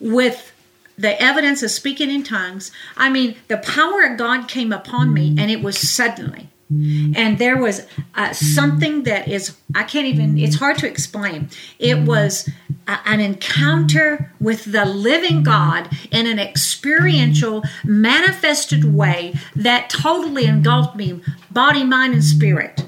with 0.00 0.52
the 0.98 1.20
evidence 1.22 1.62
of 1.62 1.70
speaking 1.70 2.10
in 2.10 2.22
tongues, 2.22 2.72
I 2.96 3.10
mean, 3.10 3.36
the 3.48 3.58
power 3.58 4.02
of 4.02 4.18
God 4.18 4.48
came 4.48 4.72
upon 4.72 5.12
me, 5.12 5.36
and 5.38 5.50
it 5.50 5.62
was 5.62 5.78
suddenly. 5.78 6.48
And 6.68 7.38
there 7.38 7.56
was 7.56 7.86
uh, 8.16 8.32
something 8.32 9.04
that 9.04 9.28
is, 9.28 9.56
I 9.74 9.84
can't 9.84 10.06
even, 10.06 10.36
it's 10.36 10.56
hard 10.56 10.78
to 10.78 10.88
explain. 10.88 11.48
It 11.78 11.98
was 12.00 12.48
a, 12.88 12.98
an 13.04 13.20
encounter 13.20 14.32
with 14.40 14.72
the 14.72 14.84
living 14.84 15.44
God 15.44 15.88
in 16.10 16.26
an 16.26 16.40
experiential, 16.40 17.62
manifested 17.84 18.84
way 18.84 19.34
that 19.54 19.90
totally 19.90 20.46
engulfed 20.46 20.96
me, 20.96 21.20
body, 21.50 21.84
mind, 21.84 22.14
and 22.14 22.24
spirit. 22.24 22.84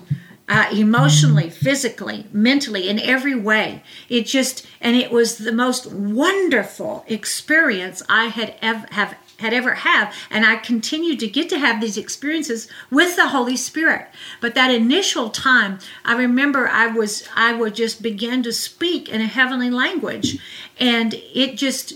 uh, 0.48 0.68
emotionally, 0.72 1.50
physically, 1.50 2.26
mentally, 2.32 2.88
in 2.88 2.98
every 2.98 3.34
way. 3.34 3.82
It 4.08 4.26
just, 4.26 4.66
and 4.80 4.96
it 4.96 5.10
was 5.10 5.38
the 5.38 5.52
most 5.52 5.86
wonderful 5.92 7.04
experience 7.06 8.02
I 8.08 8.26
had 8.26 8.56
ever 8.62 8.86
have 8.92 9.16
had 9.38 9.53
ever 9.53 9.74
have 9.74 10.14
and 10.31 10.44
i 10.44 10.57
continued 10.57 11.18
to 11.18 11.29
get 11.29 11.48
to 11.48 11.59
have 11.59 11.81
these 11.81 11.96
experiences 11.96 12.68
with 12.90 13.16
the 13.16 13.29
holy 13.29 13.57
spirit 13.57 14.07
but 14.40 14.55
that 14.55 14.70
initial 14.70 15.31
time 15.31 15.79
i 16.05 16.16
remember 16.16 16.68
i 16.68 16.87
was 16.87 17.29
i 17.37 17.53
would 17.53 17.74
just 17.74 18.03
begin 18.03 18.42
to 18.42 18.53
speak 18.53 19.09
in 19.09 19.20
a 19.20 19.27
heavenly 19.27 19.70
language 19.70 20.38
and 20.79 21.14
it 21.35 21.57
just 21.57 21.94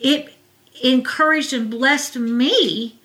it 0.00 0.32
encouraged 0.82 1.52
and 1.52 1.70
blessed 1.70 2.16
me 2.16 2.98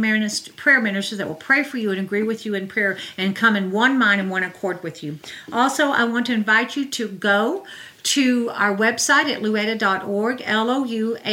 prayer 0.56 0.82
ministers 0.82 1.17
that 1.17 1.28
will 1.28 1.36
pray 1.36 1.63
for 1.63 1.78
you 1.78 1.91
and 1.91 1.99
agree 1.99 2.23
with 2.23 2.45
you 2.45 2.54
in 2.54 2.67
prayer 2.67 2.97
and 3.17 3.36
come 3.36 3.56
in 3.56 3.71
one 3.71 3.97
mind 3.97 4.21
and 4.21 4.30
one 4.30 4.43
accord 4.43 4.84
with 4.84 5.02
you. 5.04 5.17
Also 5.52 5.89
i 5.89 6.04
want 6.04 6.28
to 6.28 6.34
invite 6.34 6.75
you 6.75 6.86
to 6.86 7.08
go 7.08 7.65
to 8.04 8.50
our 8.52 8.76
website 8.76 9.26
at 9.26 9.42
louada.org, 9.42 10.42
L-O-U-A-D-A.org. 10.46 11.24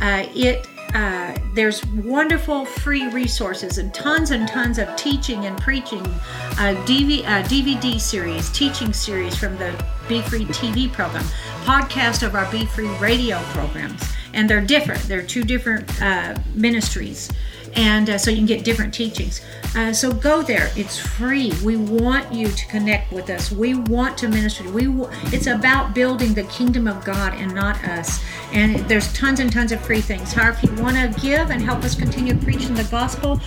Uh, 0.00 0.26
it 0.34 0.66
uh, 0.94 1.36
there's 1.54 1.84
wonderful 1.86 2.64
free 2.64 3.08
resources 3.10 3.76
and 3.78 3.92
tons 3.92 4.30
and 4.30 4.48
tons 4.48 4.78
of 4.78 4.94
teaching 4.96 5.44
and 5.44 5.58
preaching 5.60 6.00
uh, 6.00 6.74
DV, 6.86 7.24
uh, 7.24 7.42
DVD 7.42 8.00
series, 8.00 8.50
teaching 8.50 8.92
series 8.92 9.36
from 9.36 9.56
the 9.58 9.72
Be 10.08 10.22
Free 10.22 10.46
TV 10.46 10.90
program, 10.90 11.24
podcast 11.64 12.26
of 12.26 12.34
our 12.34 12.50
Be 12.50 12.64
Free 12.64 12.88
radio 12.96 13.38
programs. 13.52 14.02
And 14.32 14.48
they're 14.48 14.64
different. 14.64 15.02
They're 15.02 15.22
two 15.22 15.42
different 15.42 16.00
uh, 16.00 16.36
ministries 16.54 17.30
and 17.78 18.10
uh, 18.10 18.18
so 18.18 18.28
you 18.30 18.38
can 18.38 18.46
get 18.46 18.64
different 18.64 18.92
teachings. 18.92 19.40
Uh, 19.76 19.92
so 19.92 20.12
go 20.12 20.42
there; 20.42 20.70
it's 20.74 20.98
free. 20.98 21.52
We 21.64 21.76
want 21.76 22.32
you 22.32 22.48
to 22.48 22.66
connect 22.66 23.12
with 23.12 23.30
us. 23.30 23.52
We 23.52 23.74
want 23.74 24.18
to 24.18 24.28
minister. 24.28 24.68
We 24.70 24.86
w- 24.86 25.08
it's 25.26 25.46
about 25.46 25.94
building 25.94 26.34
the 26.34 26.42
kingdom 26.44 26.88
of 26.88 27.04
God 27.04 27.34
and 27.34 27.54
not 27.54 27.82
us. 27.84 28.20
And 28.52 28.80
there's 28.88 29.12
tons 29.12 29.38
and 29.38 29.52
tons 29.52 29.70
of 29.70 29.80
free 29.80 30.00
things. 30.00 30.32
However, 30.32 30.58
if 30.60 30.70
you 30.70 30.82
want 30.82 30.96
to 30.96 31.20
give 31.20 31.50
and 31.50 31.62
help 31.62 31.84
us 31.84 31.94
continue 31.94 32.34
preaching 32.34 32.74
the 32.74 32.84
gospel, 32.84 33.40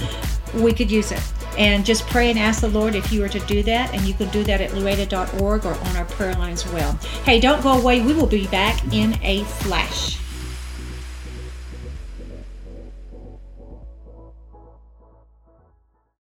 we 0.56 0.72
could 0.72 0.89
use 0.89 1.12
it. 1.12 1.22
And 1.58 1.86
just 1.86 2.08
pray 2.08 2.30
and 2.30 2.39
ask 2.39 2.62
the 2.62 2.70
Lord 2.70 2.96
if 2.96 3.12
you 3.12 3.20
were 3.20 3.30
to 3.30 3.39
do 3.41 3.62
that. 3.63 3.94
And 3.94 4.02
you 4.04 4.13
can 4.13 4.30
do 4.30 4.46
that 4.46 4.62
at 4.62 4.72
louada.org 4.72 5.65
or 5.65 5.74
on 5.74 5.98
our 5.98 6.06
prayer 6.06 6.34
line 6.36 6.54
as 6.54 6.65
well. 6.72 6.94
Hey, 7.26 7.41
don't 7.41 7.62
go 7.62 7.74
away. 7.74 8.02
We 8.02 8.13
will 8.13 8.28
be 8.28 8.48
back 8.48 8.82
in 8.94 9.20
a 9.24 9.44
flash. 9.44 10.20